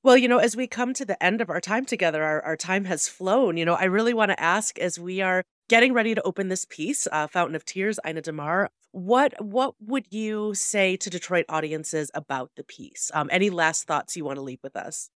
Well, 0.02 0.18
you 0.18 0.28
know, 0.28 0.38
as 0.38 0.56
we 0.56 0.66
come 0.66 0.94
to 0.96 1.06
the 1.06 1.22
end 1.24 1.42
of 1.42 1.50
our 1.50 1.62
time 1.62 1.86
together, 1.86 2.24
our, 2.24 2.42
our 2.42 2.56
time 2.56 2.86
has 2.86 3.08
flown. 3.08 3.58
You 3.58 3.66
know, 3.66 3.76
I 3.76 3.84
really 3.84 4.14
want 4.14 4.32
to 4.32 4.40
ask 4.40 4.80
as 4.80 4.98
we 4.98 5.22
are 5.22 5.44
getting 5.70 5.94
ready 5.94 6.16
to 6.16 6.22
open 6.24 6.50
this 6.50 6.66
piece, 6.66 7.08
uh, 7.12 7.28
Fountain 7.28 7.56
of 7.56 7.64
Tears, 7.64 8.00
Ainadamar, 8.06 8.68
what 8.92 9.34
what 9.40 9.76
would 9.80 10.08
you 10.10 10.54
say 10.56 10.98
to 10.98 11.10
Detroit 11.10 11.46
audiences 11.48 12.12
about 12.14 12.52
the 12.58 12.64
piece? 12.64 13.12
Um, 13.14 13.30
any 13.32 13.50
last 13.50 13.86
thoughts 13.86 14.18
you 14.18 14.26
want 14.26 14.38
to 14.38 14.42
leave 14.42 14.60
with 14.64 14.76
us? 14.76 15.10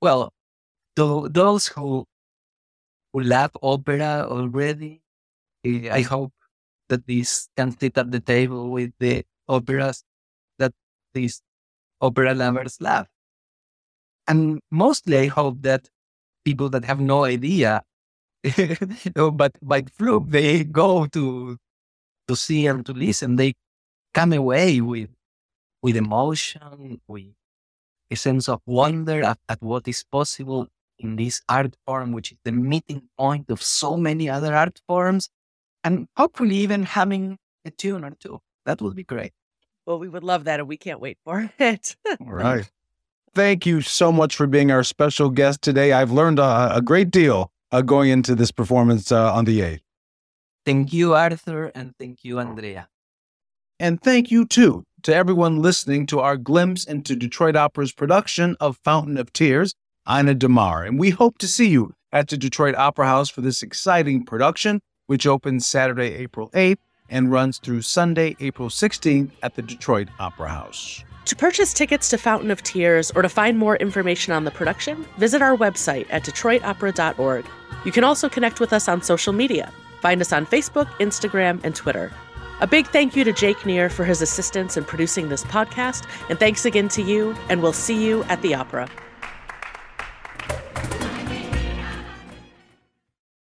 Well, 0.00 0.32
those 0.94 1.66
who 1.68 2.04
who 3.12 3.20
love 3.22 3.52
opera 3.62 4.26
already, 4.28 5.00
eh, 5.64 5.88
I 5.90 6.02
hope 6.02 6.32
that 6.88 7.06
this 7.06 7.48
can 7.56 7.76
sit 7.78 7.96
at 7.96 8.10
the 8.10 8.20
table 8.20 8.70
with 8.70 8.92
the 9.00 9.24
operas 9.48 10.04
that 10.58 10.72
these 11.14 11.40
opera 12.00 12.34
lovers 12.34 12.78
love. 12.80 13.06
And 14.26 14.60
mostly, 14.70 15.16
I 15.18 15.26
hope 15.26 15.62
that 15.62 15.88
people 16.44 16.68
that 16.70 16.84
have 16.84 17.00
no 17.00 17.24
idea, 17.24 17.82
but 19.32 19.52
by 19.62 19.82
fluke, 19.82 20.28
they 20.28 20.64
go 20.64 21.06
to 21.06 21.58
to 22.28 22.36
see 22.36 22.66
and 22.66 22.84
to 22.86 22.92
listen. 22.92 23.36
They 23.36 23.54
come 24.14 24.32
away 24.32 24.80
with 24.80 25.10
with 25.82 25.96
emotion, 25.96 27.00
with 27.06 27.34
a 28.10 28.16
sense 28.16 28.48
of 28.48 28.60
wonder 28.66 29.22
at, 29.22 29.38
at 29.48 29.62
what 29.62 29.86
is 29.88 30.04
possible 30.10 30.66
in 30.98 31.16
this 31.16 31.40
art 31.48 31.76
form, 31.86 32.12
which 32.12 32.32
is 32.32 32.38
the 32.44 32.52
meeting 32.52 33.02
point 33.16 33.50
of 33.50 33.62
so 33.62 33.96
many 33.96 34.28
other 34.28 34.54
art 34.54 34.80
forms, 34.86 35.30
and 35.84 36.08
hopefully 36.16 36.56
even 36.56 36.82
having 36.82 37.38
a 37.64 37.70
tune 37.70 38.04
or 38.04 38.10
two. 38.10 38.40
That 38.66 38.80
would 38.82 38.96
be 38.96 39.04
great. 39.04 39.32
Well, 39.86 39.98
we 39.98 40.08
would 40.08 40.24
love 40.24 40.44
that, 40.44 40.60
and 40.60 40.68
we 40.68 40.76
can't 40.76 41.00
wait 41.00 41.18
for 41.24 41.50
it. 41.58 41.96
All 42.20 42.32
right. 42.32 42.70
Thank 43.34 43.66
you 43.66 43.80
so 43.82 44.10
much 44.10 44.34
for 44.34 44.46
being 44.46 44.70
our 44.70 44.82
special 44.82 45.30
guest 45.30 45.62
today. 45.62 45.92
I've 45.92 46.10
learned 46.10 46.38
a, 46.38 46.76
a 46.76 46.82
great 46.82 47.10
deal 47.10 47.52
uh, 47.72 47.82
going 47.82 48.10
into 48.10 48.34
this 48.34 48.50
performance 48.50 49.12
uh, 49.12 49.32
on 49.32 49.44
the 49.44 49.60
8th. 49.60 49.80
Thank 50.64 50.92
you, 50.92 51.14
Arthur, 51.14 51.66
and 51.74 51.94
thank 51.98 52.24
you, 52.24 52.38
Andrea. 52.38 52.88
And 53.80 54.00
thank 54.02 54.30
you, 54.30 54.44
too, 54.44 54.84
to 55.02 55.14
everyone 55.14 55.62
listening 55.62 56.06
to 56.06 56.20
our 56.20 56.36
glimpse 56.36 56.84
into 56.84 57.14
Detroit 57.14 57.56
Opera's 57.56 57.92
production 57.92 58.56
of 58.60 58.76
Fountain 58.78 59.16
of 59.16 59.32
Tears, 59.32 59.74
Ainadamar. 60.06 60.86
And 60.86 60.98
we 60.98 61.10
hope 61.10 61.38
to 61.38 61.48
see 61.48 61.68
you 61.68 61.94
at 62.12 62.28
the 62.28 62.36
Detroit 62.36 62.74
Opera 62.74 63.06
House 63.06 63.28
for 63.28 63.40
this 63.40 63.62
exciting 63.62 64.24
production, 64.24 64.80
which 65.06 65.26
opens 65.26 65.66
Saturday, 65.66 66.14
April 66.14 66.50
8th 66.50 66.78
and 67.08 67.30
runs 67.30 67.58
through 67.58 67.82
Sunday, 67.82 68.36
April 68.40 68.68
16th 68.68 69.30
at 69.42 69.54
the 69.54 69.62
Detroit 69.62 70.08
Opera 70.18 70.48
House. 70.48 71.04
To 71.26 71.36
purchase 71.36 71.74
tickets 71.74 72.08
to 72.10 72.18
Fountain 72.18 72.50
of 72.50 72.62
Tears 72.62 73.10
or 73.10 73.22
to 73.22 73.28
find 73.28 73.58
more 73.58 73.76
information 73.76 74.32
on 74.32 74.44
the 74.44 74.50
production, 74.50 75.04
visit 75.18 75.42
our 75.42 75.56
website 75.56 76.06
at 76.10 76.24
detroitopera.org. 76.24 77.44
You 77.84 77.92
can 77.92 78.04
also 78.04 78.28
connect 78.28 78.60
with 78.60 78.72
us 78.72 78.88
on 78.88 79.02
social 79.02 79.32
media. 79.32 79.72
Find 80.00 80.20
us 80.20 80.32
on 80.32 80.46
Facebook, 80.46 80.86
Instagram, 80.98 81.60
and 81.64 81.74
Twitter. 81.74 82.12
A 82.60 82.66
big 82.66 82.88
thank 82.88 83.14
you 83.14 83.22
to 83.24 83.32
Jake 83.32 83.64
Neer 83.64 83.88
for 83.88 84.04
his 84.04 84.20
assistance 84.20 84.76
in 84.76 84.84
producing 84.84 85.28
this 85.28 85.44
podcast, 85.44 86.06
and 86.28 86.38
thanks 86.38 86.64
again 86.64 86.88
to 86.88 87.02
you, 87.02 87.36
and 87.48 87.62
we'll 87.62 87.72
see 87.72 88.04
you 88.04 88.24
at 88.24 88.42
the 88.42 88.54
opera. 88.54 88.88